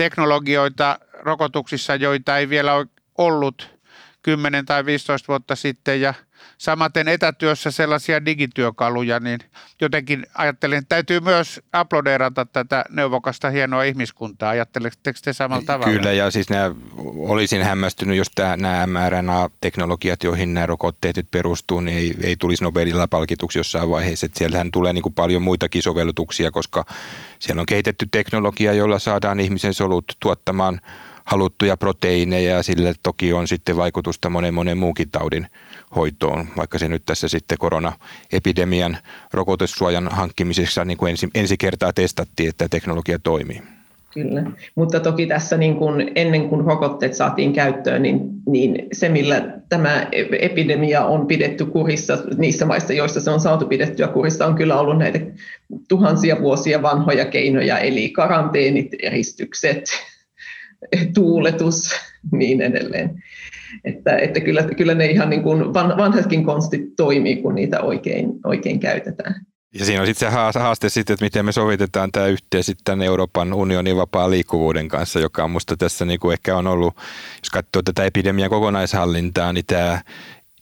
teknologioita 0.00 0.98
rokotuksissa, 1.12 1.94
joita 1.94 2.38
ei 2.38 2.48
vielä 2.48 2.72
ollut 3.18 3.68
10 4.22 4.66
tai 4.66 4.84
15 4.84 5.28
vuotta 5.28 5.56
sitten 5.56 6.00
ja 6.00 6.14
samaten 6.58 7.08
etätyössä 7.08 7.70
sellaisia 7.70 8.24
digityökaluja, 8.24 9.20
niin 9.20 9.40
jotenkin 9.80 10.26
ajattelin, 10.34 10.78
että 10.78 10.88
täytyy 10.88 11.20
myös 11.20 11.60
aplodeerata 11.72 12.46
tätä 12.46 12.84
neuvokasta 12.90 13.50
hienoa 13.50 13.82
ihmiskuntaa. 13.82 14.50
Ajatteletteko 14.50 15.18
te 15.24 15.32
samalla 15.32 15.64
tavalla? 15.66 15.92
Kyllä, 15.92 16.12
ja 16.12 16.30
siis 16.30 16.50
nämä, 16.50 16.74
olisin 17.16 17.62
hämmästynyt, 17.62 18.16
jos 18.16 18.30
tämä, 18.34 18.56
nämä 18.56 18.86
mRNA-teknologiat, 18.86 20.24
joihin 20.24 20.54
nämä 20.54 20.66
rokotteet 20.66 21.16
nyt 21.16 21.30
perustuu, 21.30 21.80
niin 21.80 21.98
ei, 21.98 22.14
ei 22.22 22.36
tulisi 22.36 22.64
Nobelilla 22.64 23.08
palkituksi 23.08 23.58
jossain 23.58 23.90
vaiheessa. 23.90 24.26
Että 24.26 24.38
siellähän 24.38 24.70
tulee 24.70 24.92
niin 24.92 25.02
kuin 25.02 25.14
paljon 25.14 25.42
muitakin 25.42 25.82
sovellutuksia, 25.82 26.50
koska 26.50 26.84
siellä 27.38 27.60
on 27.60 27.66
kehitetty 27.66 28.08
teknologia, 28.10 28.72
jolla 28.72 28.98
saadaan 28.98 29.40
ihmisen 29.40 29.74
solut 29.74 30.04
tuottamaan 30.20 30.80
haluttuja 31.30 31.76
proteiineja 31.76 32.54
ja 32.56 32.62
sille 32.62 32.94
toki 33.02 33.32
on 33.32 33.48
sitten 33.48 33.76
vaikutusta 33.76 34.30
monen 34.30 34.54
monen 34.54 34.78
muunkin 34.78 35.10
taudin 35.10 35.46
hoitoon, 35.96 36.46
vaikka 36.56 36.78
se 36.78 36.88
nyt 36.88 37.02
tässä 37.06 37.28
sitten 37.28 37.58
koronaepidemian 37.58 38.98
rokotesuojan 39.32 40.08
hankkimisessa 40.08 40.84
niin 40.84 40.98
kuin 40.98 41.10
ensi, 41.10 41.28
ensi 41.34 41.56
kertaa 41.56 41.92
testattiin, 41.92 42.48
että 42.48 42.68
teknologia 42.68 43.18
toimii. 43.18 43.62
Kyllä, 44.14 44.42
mutta 44.74 45.00
toki 45.00 45.26
tässä 45.26 45.56
niin 45.56 45.76
kuin 45.76 46.12
ennen 46.14 46.48
kuin 46.48 46.64
rokotteet 46.64 47.14
saatiin 47.14 47.52
käyttöön, 47.52 48.02
niin, 48.02 48.20
niin 48.46 48.86
se 48.92 49.08
millä 49.08 49.58
tämä 49.68 50.06
epidemia 50.40 51.04
on 51.04 51.26
pidetty 51.26 51.64
kurissa 51.64 52.18
niissä 52.36 52.66
maissa, 52.66 52.92
joissa 52.92 53.20
se 53.20 53.30
on 53.30 53.40
saatu 53.40 53.66
pidettyä 53.66 54.08
kurissa, 54.08 54.46
on 54.46 54.54
kyllä 54.54 54.80
ollut 54.80 54.98
näitä 54.98 55.20
tuhansia 55.88 56.40
vuosia 56.40 56.82
vanhoja 56.82 57.24
keinoja, 57.24 57.78
eli 57.78 58.08
karanteenit, 58.08 58.88
eristykset, 59.02 59.84
tuuletus, 61.14 61.90
niin 62.32 62.60
edelleen. 62.60 63.22
Että, 63.84 64.16
että 64.16 64.40
kyllä, 64.40 64.62
kyllä 64.62 64.94
ne 64.94 65.06
ihan 65.06 65.30
niin 65.30 65.42
kuin 65.42 65.74
vanhatkin 65.74 66.44
konstit 66.44 66.96
toimii, 66.96 67.36
kun 67.36 67.54
niitä 67.54 67.80
oikein, 67.80 68.26
oikein 68.44 68.80
käytetään. 68.80 69.46
Ja 69.78 69.84
siinä 69.84 70.00
on 70.00 70.06
sitten 70.06 70.32
se 70.52 70.58
haaste 70.58 70.88
sitten, 70.88 71.14
että 71.14 71.24
miten 71.24 71.44
me 71.44 71.52
sovitetaan 71.52 72.12
tämä 72.12 72.26
yhteen 72.26 72.64
sitten 72.64 73.02
Euroopan 73.02 73.52
unionin 73.52 73.96
vapaa 73.96 74.30
liikkuvuuden 74.30 74.88
kanssa, 74.88 75.20
joka 75.20 75.44
on 75.44 75.50
musta 75.50 75.76
tässä 75.76 76.04
niin 76.04 76.20
kuin 76.20 76.32
ehkä 76.32 76.56
on 76.56 76.66
ollut, 76.66 76.96
jos 77.38 77.50
katsoo 77.52 77.82
tätä 77.82 78.04
epidemian 78.04 78.50
kokonaishallintaa, 78.50 79.52
niin 79.52 79.66
tämä 79.66 80.02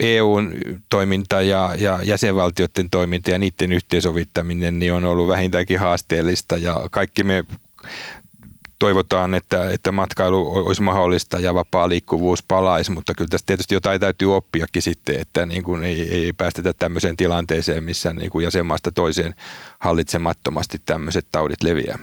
EUn 0.01 0.55
toiminta 0.91 1.43
ja, 1.43 1.75
ja 1.79 1.99
jäsenvaltioiden 2.03 2.91
toiminta 2.91 3.31
ja 3.31 3.39
niiden 3.39 3.73
yhteensovittaminen 3.73 4.79
niin 4.79 4.93
on 4.93 5.05
ollut 5.05 5.29
vähintäänkin 5.29 5.79
haasteellista 5.81 6.57
ja 6.57 6.87
kaikki 6.91 7.25
me 7.25 7.45
toivotaan, 8.79 9.35
että, 9.35 9.71
että 9.71 9.93
matkailu 9.93 10.53
olisi 10.53 10.83
mahdollista 10.83 11.41
ja 11.41 11.55
vapaa 11.55 11.89
liikkuvuus 11.89 12.45
palaisi, 12.49 12.91
mutta 12.91 13.13
kyllä 13.15 13.29
tästä 13.29 13.47
tietysti 13.47 13.75
jotain 13.75 14.01
täytyy 14.01 14.37
oppiakin 14.37 14.83
sitten, 14.83 15.21
että 15.21 15.47
niin 15.47 15.63
kuin 15.63 15.85
ei, 15.85 16.15
ei 16.15 16.33
päästetä 16.33 16.73
tämmöiseen 16.73 17.17
tilanteeseen, 17.17 17.85
missä 17.85 18.13
niin 18.13 18.31
kuin 18.31 18.45
jäsenmaasta 18.45 18.93
toiseen 18.93 19.35
hallitsemattomasti 19.79 20.79
tämmöiset 20.87 21.27
taudit 21.33 21.63
leviää. 21.63 21.99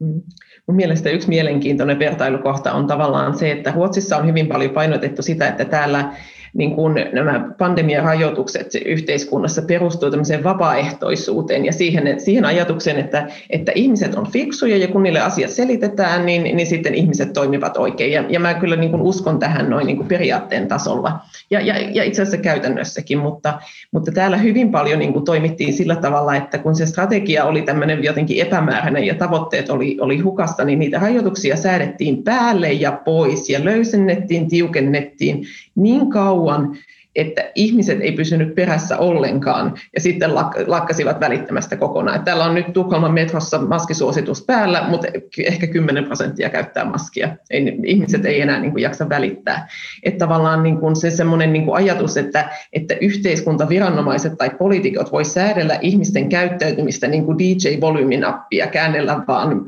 Mm. 0.00 0.22
Mun 0.66 0.76
mielestä 0.76 1.10
yksi 1.10 1.28
mielenkiintoinen 1.28 1.98
vertailukohta 1.98 2.72
on 2.72 2.86
tavallaan 2.86 3.38
se, 3.38 3.50
että 3.50 3.72
Ruotsissa 3.72 4.16
on 4.16 4.26
hyvin 4.26 4.46
paljon 4.46 4.70
painotettu 4.70 5.22
sitä, 5.22 5.48
että 5.48 5.64
täällä 5.64 6.12
niin 6.54 6.74
kuin 6.74 6.94
nämä 7.12 7.48
pandemiarajoitukset 7.58 8.74
yhteiskunnassa 8.84 9.62
perustuu 9.62 10.10
tämmöiseen 10.10 10.44
vapaaehtoisuuteen 10.44 11.64
ja 11.64 11.72
siihen, 11.72 12.20
siihen 12.20 12.44
ajatukseen, 12.44 12.98
että, 12.98 13.28
että 13.50 13.72
ihmiset 13.74 14.14
on 14.14 14.26
fiksuja 14.26 14.76
ja 14.76 14.88
kun 14.88 15.02
niille 15.02 15.20
asiat 15.20 15.50
selitetään, 15.50 16.26
niin, 16.26 16.42
niin 16.42 16.66
sitten 16.66 16.94
ihmiset 16.94 17.32
toimivat 17.32 17.76
oikein. 17.76 18.12
Ja, 18.12 18.24
ja 18.28 18.40
mä 18.40 18.54
kyllä 18.54 18.76
niin 18.76 18.90
kuin 18.90 19.02
uskon 19.02 19.38
tähän 19.38 19.70
noin 19.70 19.86
niin 19.86 19.96
kuin 19.96 20.08
periaatteen 20.08 20.68
tasolla 20.68 21.18
ja, 21.50 21.60
ja, 21.60 21.74
ja 21.78 22.04
itse 22.04 22.22
asiassa 22.22 22.42
käytännössäkin, 22.42 23.18
mutta, 23.18 23.58
mutta 23.92 24.12
täällä 24.12 24.36
hyvin 24.36 24.70
paljon 24.70 24.98
niin 24.98 25.12
kuin 25.12 25.24
toimittiin 25.24 25.72
sillä 25.72 25.96
tavalla, 25.96 26.36
että 26.36 26.58
kun 26.58 26.76
se 26.76 26.86
strategia 26.86 27.44
oli 27.44 27.62
tämmöinen 27.62 28.04
jotenkin 28.04 28.46
epämääräinen 28.46 29.04
ja 29.04 29.14
tavoitteet 29.14 29.70
oli, 29.70 29.96
oli 30.00 30.18
hukasta, 30.18 30.64
niin 30.64 30.78
niitä 30.78 30.98
rajoituksia 30.98 31.56
säädettiin 31.56 32.22
päälle 32.22 32.72
ja 32.72 32.92
pois 32.92 33.50
ja 33.50 33.64
löysennettiin, 33.64 34.48
tiukennettiin 34.48 35.46
niin 35.74 36.10
kauan, 36.10 36.43
että 37.16 37.50
ihmiset 37.54 38.00
ei 38.00 38.12
pysynyt 38.12 38.54
perässä 38.54 38.98
ollenkaan 38.98 39.74
ja 39.94 40.00
sitten 40.00 40.34
lakkasivat 40.66 41.20
välittämästä 41.20 41.76
kokonaan. 41.76 42.24
Täällä 42.24 42.44
on 42.44 42.54
nyt 42.54 42.72
Tukholman 42.72 43.14
metrossa 43.14 43.58
maskisuositus 43.58 44.44
päällä, 44.46 44.84
mutta 44.88 45.08
ehkä 45.44 45.66
10 45.66 46.04
prosenttia 46.04 46.50
käyttää 46.50 46.84
maskia. 46.84 47.36
Ei, 47.50 47.78
ihmiset 47.84 48.24
ei 48.24 48.40
enää 48.40 48.60
niin 48.60 48.72
kuin, 48.72 48.82
jaksa 48.82 49.08
välittää. 49.08 49.68
Että 50.02 50.18
tavallaan 50.18 50.62
niin 50.62 50.78
kuin 50.78 50.96
se 50.96 51.10
semmoinen 51.10 51.52
niin 51.52 51.66
ajatus, 51.72 52.16
että, 52.16 52.48
että 52.72 52.94
yhteiskunta, 53.00 53.68
viranomaiset 53.68 54.38
tai 54.38 54.50
poliitikot 54.50 55.12
voi 55.12 55.24
säädellä 55.24 55.78
ihmisten 55.82 56.28
käyttäytymistä 56.28 57.08
niin 57.08 57.24
kuin 57.24 57.38
DJ-volyyminappia, 57.38 58.66
käännellä 58.66 59.24
vaan 59.28 59.62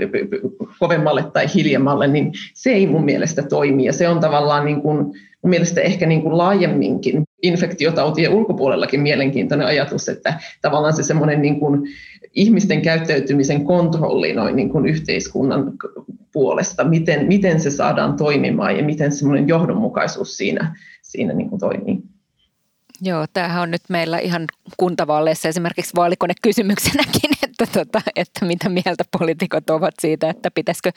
kovemmalle 0.78 1.24
tai 1.32 1.46
hiljemmalle, 1.54 2.06
niin 2.06 2.32
se 2.54 2.70
ei 2.70 2.86
mun 2.86 3.04
mielestä 3.04 3.42
toimi. 3.42 3.84
Ja 3.84 3.92
se 3.92 4.08
on 4.08 4.20
tavallaan 4.20 4.64
niin 4.64 4.82
kuin, 4.82 5.12
mun 5.42 5.50
mielestä 5.50 5.80
ehkä 5.80 6.06
niin 6.06 6.22
kuin 6.22 6.38
laajemminkin 6.38 7.24
infektiotautien 7.42 8.32
ulkopuolellakin 8.32 9.00
mielenkiintoinen 9.00 9.66
ajatus, 9.66 10.08
että 10.08 10.40
tavallaan 10.62 10.96
se 10.96 11.02
semmoinen 11.02 11.42
niin 11.42 11.60
kuin 11.60 11.82
ihmisten 12.34 12.82
käyttäytymisen 12.82 13.64
kontrolli 13.64 14.32
noin 14.32 14.56
niin 14.56 14.70
kuin 14.70 14.86
yhteiskunnan 14.86 15.72
puolesta, 16.32 16.84
miten, 16.84 17.26
miten 17.26 17.60
se 17.60 17.70
saadaan 17.70 18.16
toimimaan 18.16 18.76
ja 18.76 18.84
miten 18.84 19.12
semmoinen 19.12 19.48
johdonmukaisuus 19.48 20.36
siinä, 20.36 20.76
siinä 21.02 21.32
niin 21.32 21.50
kuin 21.50 21.60
toimii. 21.60 21.98
Joo, 23.02 23.26
tämähän 23.32 23.62
on 23.62 23.70
nyt 23.70 23.82
meillä 23.88 24.18
ihan 24.18 24.44
kuntavaaleissa 24.76 25.48
esimerkiksi 25.48 25.96
vaalikonekysymyksenäkin, 25.96 27.30
että, 27.62 27.84
tota, 27.84 28.00
että 28.16 28.44
mitä 28.44 28.68
mieltä 28.68 29.04
poliitikot 29.18 29.70
ovat 29.70 29.94
siitä, 30.00 30.30
että 30.30 30.50
pitäisikö 30.50 30.90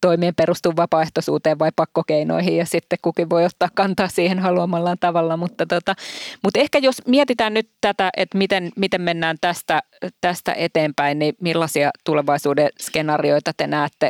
toimien 0.00 0.34
perustua 0.34 0.72
vapaaehtoisuuteen 0.76 1.58
vai 1.58 1.70
pakkokeinoihin 1.76 2.56
ja 2.56 2.66
sitten 2.66 2.98
kukin 3.02 3.30
voi 3.30 3.44
ottaa 3.44 3.68
kantaa 3.74 4.08
siihen 4.08 4.38
haluamallaan 4.38 4.98
tavalla. 5.00 5.36
Mutta, 5.36 5.66
tota, 5.66 5.94
mutta 6.42 6.60
ehkä 6.60 6.78
jos 6.78 7.06
mietitään 7.06 7.54
nyt 7.54 7.70
tätä, 7.80 8.10
että 8.16 8.38
miten, 8.38 8.70
miten 8.76 9.00
mennään 9.00 9.36
tästä, 9.40 9.80
tästä 10.20 10.52
eteenpäin, 10.52 11.18
niin 11.18 11.34
millaisia 11.40 11.90
tulevaisuuden 12.04 12.70
skenaarioita 12.80 13.52
te 13.56 13.66
näette 13.66 14.08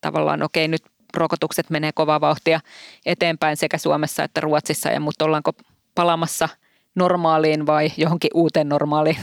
tavallaan, 0.00 0.42
okei 0.42 0.68
nyt 0.68 0.82
rokotukset 1.14 1.70
menee 1.70 1.90
kovaa 1.94 2.20
vauhtia 2.20 2.60
eteenpäin 3.06 3.56
sekä 3.56 3.78
Suomessa 3.78 4.24
että 4.24 4.40
Ruotsissa, 4.40 4.88
ja, 4.88 5.00
mutta 5.00 5.24
ollaanko 5.24 5.52
palaamassa– 5.94 6.48
normaaliin 6.94 7.66
vai 7.66 7.92
johonkin 7.96 8.30
uuteen 8.34 8.68
normaaliin? 8.68 9.16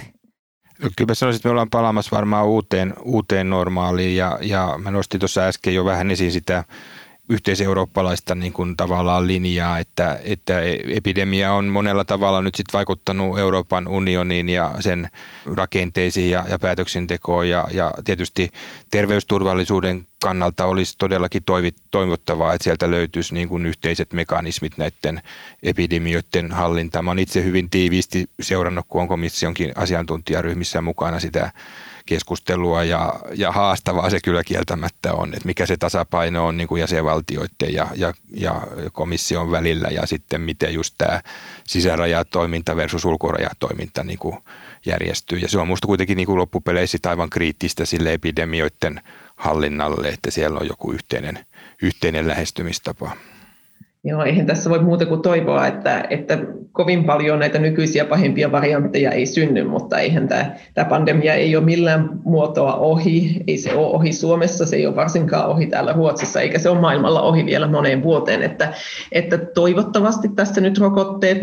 Kyllä 0.79 1.07
mä 1.07 1.13
sanoisin, 1.13 1.37
että 1.39 1.47
me 1.47 1.51
ollaan 1.51 1.69
palaamassa 1.69 2.15
varmaan 2.15 2.45
uuteen, 2.45 2.93
uuteen 3.01 3.49
normaaliin 3.49 4.15
ja, 4.15 4.39
ja 4.41 4.79
mä 4.83 4.91
nostin 4.91 5.19
tuossa 5.19 5.41
äsken 5.41 5.75
jo 5.75 5.85
vähän 5.85 6.11
esiin 6.11 6.31
sitä 6.31 6.63
yhteiseurooppalaista 7.29 8.35
niin 8.35 8.53
kuin 8.53 8.77
tavallaan 8.77 9.27
linjaa, 9.27 9.79
että, 9.79 10.19
että 10.23 10.61
epidemia 10.95 11.53
on 11.53 11.65
monella 11.65 12.05
tavalla 12.05 12.41
nyt 12.41 12.55
sit 12.55 12.73
vaikuttanut 12.73 13.39
Euroopan 13.39 13.87
unioniin 13.87 14.49
ja 14.49 14.75
sen 14.79 15.09
rakenteisiin 15.55 16.29
ja, 16.31 16.45
ja 16.49 16.59
päätöksentekoon 16.59 17.49
ja, 17.49 17.67
ja 17.71 17.93
tietysti 18.05 18.51
terveysturvallisuuden 18.91 20.07
kannalta 20.21 20.65
olisi 20.65 20.95
todellakin 20.97 21.43
toivottavaa, 21.91 22.53
että 22.53 22.63
sieltä 22.63 22.91
löytyisi 22.91 23.33
niin 23.33 23.49
kuin 23.49 23.65
yhteiset 23.65 24.13
mekanismit 24.13 24.77
näiden 24.77 25.21
epidemioiden 25.63 26.51
hallintaan. 26.51 27.07
Olen 27.07 27.19
itse 27.19 27.43
hyvin 27.43 27.69
tiiviisti 27.69 28.29
seurannut, 28.41 28.85
kun 28.87 29.01
on 29.01 29.07
komissionkin 29.07 29.71
asiantuntijaryhmissä 29.75 30.81
mukana 30.81 31.19
sitä 31.19 31.51
keskustelua 32.07 32.83
ja, 32.83 33.13
ja 33.35 33.51
haastavaa 33.51 34.09
se 34.09 34.19
kyllä 34.23 34.43
kieltämättä 34.43 35.13
on, 35.13 35.33
että 35.33 35.45
mikä 35.45 35.65
se 35.65 35.77
tasapaino 35.77 36.47
on 36.47 36.57
niin 36.57 36.67
kuin 36.67 36.79
jäsenvaltioiden 36.79 37.73
ja, 37.73 37.87
ja, 37.95 38.13
ja 38.33 38.61
komission 38.91 39.51
välillä 39.51 39.87
ja 39.87 40.05
sitten 40.05 40.41
miten 40.41 40.73
just 40.73 40.95
tämä 40.97 41.21
sisärajatoiminta 41.63 42.75
versus 42.75 43.05
ulkorajatoiminta 43.05 44.03
niin 44.03 44.19
kuin 44.19 44.37
järjestyy. 44.85 45.37
Ja 45.37 45.47
se 45.47 45.59
on 45.59 45.67
minusta 45.67 45.87
kuitenkin 45.87 46.17
niin 46.17 46.25
kuin 46.25 46.37
loppupeleissä 46.37 46.97
aivan 47.05 47.29
kriittistä 47.29 47.85
sille 47.85 48.13
epidemioiden 48.13 49.01
hallinnalle, 49.35 50.09
että 50.09 50.31
siellä 50.31 50.59
on 50.59 50.67
joku 50.67 50.91
yhteinen, 50.91 51.45
yhteinen 51.81 52.27
lähestymistapa. 52.27 53.11
Joo, 54.03 54.23
eihän 54.23 54.45
tässä 54.45 54.69
voi 54.69 54.79
muuta 54.79 55.05
kuin 55.05 55.21
toivoa, 55.21 55.67
että, 55.67 56.05
että 56.09 56.37
kovin 56.71 57.03
paljon 57.03 57.39
näitä 57.39 57.59
nykyisiä 57.59 58.05
pahimpia 58.05 58.51
variantteja 58.51 59.11
ei 59.11 59.25
synny, 59.25 59.63
mutta 59.63 59.99
eihän 59.99 60.27
tämä, 60.27 60.55
tämä 60.73 60.89
pandemia 60.89 61.33
ei 61.33 61.55
ole 61.55 61.65
millään 61.65 62.09
muotoa 62.23 62.75
ohi. 62.75 63.43
Ei 63.47 63.57
se 63.57 63.73
ole 63.73 63.87
ohi 63.87 64.13
Suomessa, 64.13 64.65
se 64.65 64.75
ei 64.75 64.87
ole 64.87 64.95
varsinkaan 64.95 65.49
ohi 65.49 65.67
täällä 65.67 65.93
Ruotsissa, 65.93 66.41
eikä 66.41 66.59
se 66.59 66.69
ole 66.69 66.79
maailmalla 66.79 67.21
ohi 67.21 67.45
vielä 67.45 67.67
moneen 67.67 68.03
vuoteen. 68.03 68.43
Että, 68.43 68.73
että 69.11 69.37
toivottavasti 69.37 70.29
tässä 70.35 70.61
nyt 70.61 70.77
rokotteet 70.77 71.37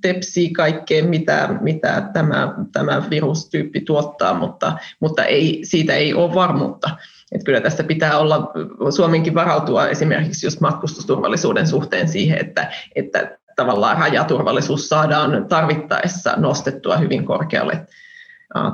tepsii 0.00 0.50
kaikkeen, 0.52 1.10
mitä, 1.10 1.48
mitä 1.60 2.10
tämä, 2.12 2.54
tämä 2.72 3.02
virustyyppi 3.10 3.80
tuottaa, 3.80 4.34
mutta, 4.34 4.78
mutta 5.00 5.24
ei, 5.24 5.60
siitä 5.64 5.94
ei 5.94 6.14
ole 6.14 6.34
varmuutta. 6.34 6.90
Että 7.32 7.44
kyllä 7.44 7.60
tästä 7.60 7.84
pitää 7.84 8.18
olla 8.18 8.52
Suomenkin 8.90 9.34
varautua 9.34 9.88
esimerkiksi 9.88 10.46
just 10.46 10.60
matkustusturvallisuuden 10.60 11.66
suhteen 11.66 12.08
siihen, 12.08 12.38
että, 12.38 12.72
että 12.94 13.38
tavallaan 13.56 13.98
rajaturvallisuus 13.98 14.88
saadaan 14.88 15.48
tarvittaessa 15.48 16.34
nostettua 16.36 16.96
hyvin 16.96 17.24
korkealle 17.24 17.86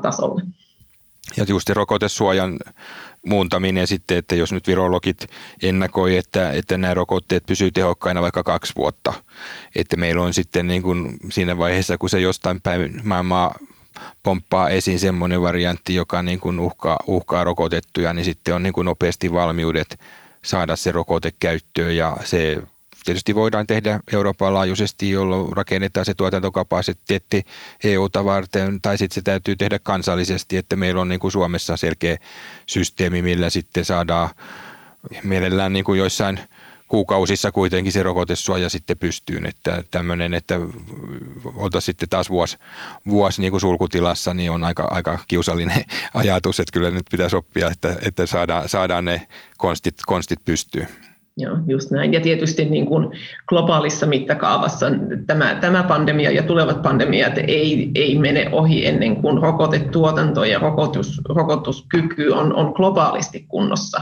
tasolle. 0.03 0.43
Ja 1.37 1.45
just 1.49 1.69
rokotesuojan 1.69 2.59
muuntaminen 3.27 3.87
sitten, 3.87 4.19
että 4.19 4.35
jos 4.35 4.53
nyt 4.53 4.67
virologit 4.67 5.27
ennakoi, 5.63 6.17
että, 6.17 6.53
että 6.53 6.79
nämä 6.79 6.95
rokotteet 6.95 7.47
pysyy 7.47 7.71
tehokkaina 7.71 8.23
vaikka 8.23 8.43
kaksi 8.43 8.73
vuotta, 8.77 9.13
että 9.77 9.97
meillä 9.97 10.23
on 10.23 10.35
sitten 10.35 10.67
niin 10.67 10.83
kuin 10.83 11.17
siinä 11.31 11.59
vaiheessa, 11.59 11.99
kun 11.99 12.11
se 12.11 12.21
jostain 12.21 12.61
päin 12.61 13.01
maailmaa 13.05 13.55
pomppaa 14.23 14.69
esiin 14.69 14.99
semmoinen 14.99 15.43
variantti, 15.43 15.95
joka 15.95 16.23
niin 16.23 16.41
kuin 16.41 16.61
uhkaa, 16.61 16.99
uhkaa 17.07 17.45
rokotettuja, 17.45 18.13
niin 18.13 18.25
sitten 18.25 18.55
on 18.55 18.63
niin 18.63 18.73
kuin 18.73 18.85
nopeasti 18.85 19.33
valmiudet 19.33 20.01
saada 20.45 20.77
se 20.77 20.93
rokote 20.93 21.33
käyttöön. 21.41 21.97
Ja 21.97 22.17
se 22.25 22.63
tietysti 23.05 23.35
voidaan 23.35 23.67
tehdä 23.67 24.01
Euroopan 24.13 24.55
laajuisesti, 24.55 25.11
jolloin 25.11 25.53
rakennetaan 25.53 26.07
se 26.07 26.15
tuotantokapasiteetti 26.15 27.45
EU-ta 27.85 28.25
varten, 28.25 28.81
tai 28.83 28.99
sitten 28.99 29.15
se 29.15 29.23
täytyy 29.23 29.57
tehdä 29.57 29.79
kansallisesti, 29.79 30.57
että 30.57 30.77
meillä 30.77 31.01
on 31.01 31.09
niin 31.09 31.21
kuin 31.21 31.33
Suomessa 31.33 31.77
selkeä 31.77 32.17
systeemi, 32.67 33.23
millä 33.23 33.51
sitten 33.51 33.85
saadaan 33.85 34.31
mielellään 35.23 35.73
niin 35.73 35.85
kuin 35.85 35.99
joissain 35.99 36.41
kuukausissa 36.93 37.53
kuitenkin 37.53 37.93
se 37.93 38.03
rokotesuoja 38.03 38.69
sitten 38.69 38.99
pystyyn, 38.99 39.47
että 39.47 39.85
tämmöinen, 39.91 40.35
että 40.35 40.61
oltaisiin 41.55 41.93
sitten 41.93 42.09
taas 42.09 42.31
vuosi, 42.31 42.57
vuosi 43.09 43.41
niin 43.41 43.51
kuin 43.51 43.61
sulkutilassa, 43.61 44.35
niin 44.35 44.51
on 44.51 44.65
aika, 44.65 44.89
aika 44.91 45.19
kiusallinen 45.29 45.85
ajatus, 46.15 46.61
että 46.61 46.73
kyllä 46.73 46.91
nyt 46.91 47.07
pitäisi 47.11 47.37
oppia, 47.37 47.71
että, 47.71 47.97
että 48.07 48.27
saadaan, 48.27 48.69
saadaan 48.69 49.05
ne 49.05 49.27
konstit, 49.59 49.95
konstit 50.07 50.39
pystyyn. 50.45 50.89
Joo, 51.37 51.57
just 51.67 51.91
näin. 51.91 52.13
Ja 52.13 52.21
tietysti 52.21 52.65
niin 52.65 52.87
kuin 52.87 53.09
globaalissa 53.47 54.07
mittakaavassa 54.07 54.87
tämä, 55.27 55.55
tämä 55.55 55.83
pandemia 55.83 56.31
ja 56.31 56.43
tulevat 56.43 56.83
pandemiat 56.83 57.39
ei, 57.39 57.91
ei 57.95 58.19
mene 58.19 58.49
ohi 58.53 58.87
ennen 58.87 59.17
kuin 59.17 59.43
rokotetuotanto 59.43 60.45
ja 60.45 60.59
rokotus, 60.59 61.21
rokotuskyky 61.29 62.29
on, 62.29 62.55
on 62.55 62.73
globaalisti 62.77 63.45
kunnossa. 63.49 64.01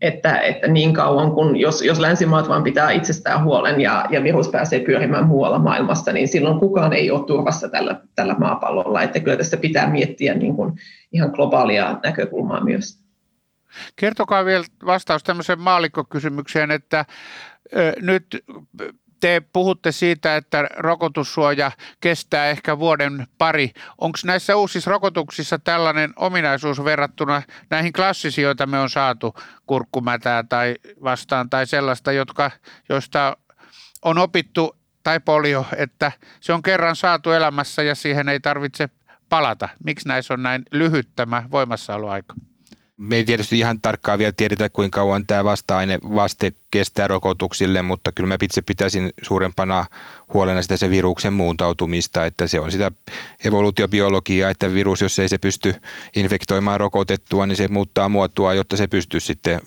Että, 0.00 0.38
että 0.40 0.68
niin 0.68 0.94
kauan 0.94 1.30
kun, 1.30 1.56
jos, 1.56 1.82
jos 1.82 1.98
länsimaat 1.98 2.48
vaan 2.48 2.62
pitää 2.62 2.90
itsestään 2.90 3.44
huolen 3.44 3.80
ja, 3.80 4.06
ja 4.10 4.22
virus 4.22 4.48
pääsee 4.48 4.80
pyörimään 4.80 5.26
muualla 5.26 5.58
maailmassa, 5.58 6.12
niin 6.12 6.28
silloin 6.28 6.60
kukaan 6.60 6.92
ei 6.92 7.10
ole 7.10 7.26
turvassa 7.26 7.68
tällä, 7.68 8.00
tällä 8.14 8.34
maapallolla. 8.34 9.02
Että 9.02 9.20
kyllä 9.20 9.36
tässä 9.36 9.56
pitää 9.56 9.90
miettiä 9.90 10.34
niin 10.34 10.56
kuin 10.56 10.72
ihan 11.12 11.30
globaalia 11.30 12.00
näkökulmaa 12.02 12.64
myös. 12.64 13.00
Kertokaa 13.96 14.44
vielä 14.44 14.64
vastaus 14.86 15.24
tämmöiseen 15.24 15.60
maalikkokysymykseen, 15.60 16.70
että 16.70 17.04
nyt 18.00 18.44
te 19.20 19.42
puhutte 19.52 19.92
siitä, 19.92 20.36
että 20.36 20.68
rokotussuoja 20.76 21.72
kestää 22.00 22.46
ehkä 22.46 22.78
vuoden 22.78 23.26
pari. 23.38 23.70
Onko 23.98 24.18
näissä 24.24 24.56
uusissa 24.56 24.90
rokotuksissa 24.90 25.58
tällainen 25.58 26.12
ominaisuus 26.16 26.84
verrattuna 26.84 27.42
näihin 27.70 27.92
klassisiin, 27.92 28.42
joita 28.42 28.66
me 28.66 28.78
on 28.78 28.90
saatu, 28.90 29.34
kurkkumätää 29.66 30.42
tai 30.42 30.76
vastaan, 31.04 31.50
tai 31.50 31.66
sellaista, 31.66 32.12
jotka, 32.12 32.50
joista 32.88 33.36
on 34.02 34.18
opittu, 34.18 34.76
tai 35.02 35.20
polio, 35.20 35.66
että 35.76 36.12
se 36.40 36.52
on 36.52 36.62
kerran 36.62 36.96
saatu 36.96 37.30
elämässä 37.30 37.82
ja 37.82 37.94
siihen 37.94 38.28
ei 38.28 38.40
tarvitse 38.40 38.88
palata. 39.28 39.68
Miksi 39.84 40.08
näissä 40.08 40.34
on 40.34 40.42
näin 40.42 40.62
lyhyt 40.72 41.08
tämä 41.16 41.42
voimassaoloaika? 41.50 42.34
Me 43.00 43.16
ei 43.16 43.24
tietysti 43.24 43.58
ihan 43.58 43.80
tarkkaan 43.80 44.18
vielä 44.18 44.32
tiedetä, 44.36 44.68
kuinka 44.68 45.00
kauan 45.00 45.26
tämä 45.26 45.44
vasta-aine 45.44 45.98
vaste 46.02 46.52
kestää 46.70 47.08
rokotuksille, 47.08 47.82
mutta 47.82 48.12
kyllä 48.12 48.28
mä 48.28 48.36
itse 48.42 48.62
pitäisin 48.62 49.12
suurempana 49.22 49.86
huolena 50.34 50.62
sitä 50.62 50.76
se 50.76 50.90
viruksen 50.90 51.32
muuntautumista, 51.32 52.26
että 52.26 52.46
se 52.46 52.60
on 52.60 52.72
sitä 52.72 52.92
evoluutiobiologiaa, 53.44 54.50
että 54.50 54.74
virus, 54.74 55.00
jos 55.00 55.18
ei 55.18 55.28
se 55.28 55.38
pysty 55.38 55.74
infektoimaan 56.16 56.80
rokotettua, 56.80 57.46
niin 57.46 57.56
se 57.56 57.68
muuttaa 57.68 58.08
muotoa, 58.08 58.54
jotta 58.54 58.76
se 58.76 58.86
pystyy 58.86 59.20
sitten 59.20 59.60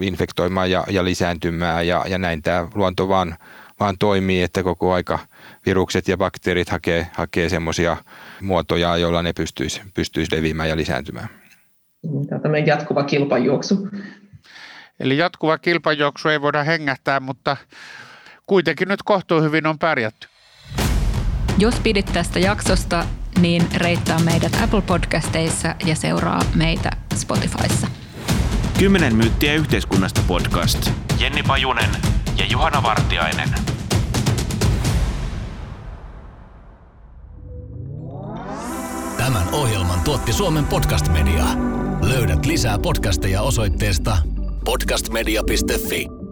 infektoimaan 0.00 0.70
ja, 0.70 0.84
ja 0.90 1.04
lisääntymään 1.04 1.86
ja, 1.86 2.04
ja 2.08 2.18
näin 2.18 2.42
tämä 2.42 2.68
luonto 2.74 3.08
vaan, 3.08 3.36
vaan 3.80 3.98
toimii, 3.98 4.42
että 4.42 4.62
koko 4.62 4.92
aika 4.92 5.18
virukset 5.66 6.08
ja 6.08 6.16
bakteerit 6.16 6.68
hakee, 6.68 7.06
hakee 7.12 7.48
semmoisia 7.48 7.96
muotoja, 8.40 8.96
joilla 8.96 9.22
ne 9.22 9.32
pystyisi, 9.32 9.82
pystyisi 9.94 10.36
leviämään 10.36 10.68
ja 10.68 10.76
lisääntymään. 10.76 11.43
Tämä 12.28 12.40
tämmöinen 12.40 12.66
jatkuva 12.66 13.04
kilpajuoksu. 13.04 13.88
Eli 15.00 15.18
jatkuva 15.18 15.58
kilpajuoksu 15.58 16.28
ei 16.28 16.40
voida 16.40 16.64
hengähtää, 16.64 17.20
mutta 17.20 17.56
kuitenkin 18.46 18.88
nyt 18.88 19.02
kohtuu 19.02 19.42
hyvin 19.42 19.66
on 19.66 19.78
pärjätty. 19.78 20.28
Jos 21.58 21.80
pidit 21.80 22.06
tästä 22.12 22.38
jaksosta, 22.38 23.04
niin 23.40 23.62
reittaa 23.76 24.18
meidät 24.18 24.52
Apple 24.64 24.82
Podcasteissa 24.82 25.74
ja 25.86 25.94
seuraa 25.94 26.40
meitä 26.54 26.90
Spotifyssa. 27.14 27.86
Kymmenen 28.78 29.16
myyttiä 29.16 29.54
yhteiskunnasta 29.54 30.20
podcast. 30.28 30.90
Jenni 31.20 31.42
Pajunen 31.42 31.90
ja 32.38 32.46
Juhana 32.46 32.82
Vartiainen. 32.82 33.48
Tämän 39.16 39.48
ohjelman 39.52 40.00
tuotti 40.00 40.32
Suomen 40.32 40.64
Podcast 40.64 41.12
Media. 41.12 41.44
Löydät 42.08 42.46
lisää 42.46 42.78
podcasteja 42.78 43.42
osoitteesta 43.42 44.16
podcastmedia.fi. 44.64 46.23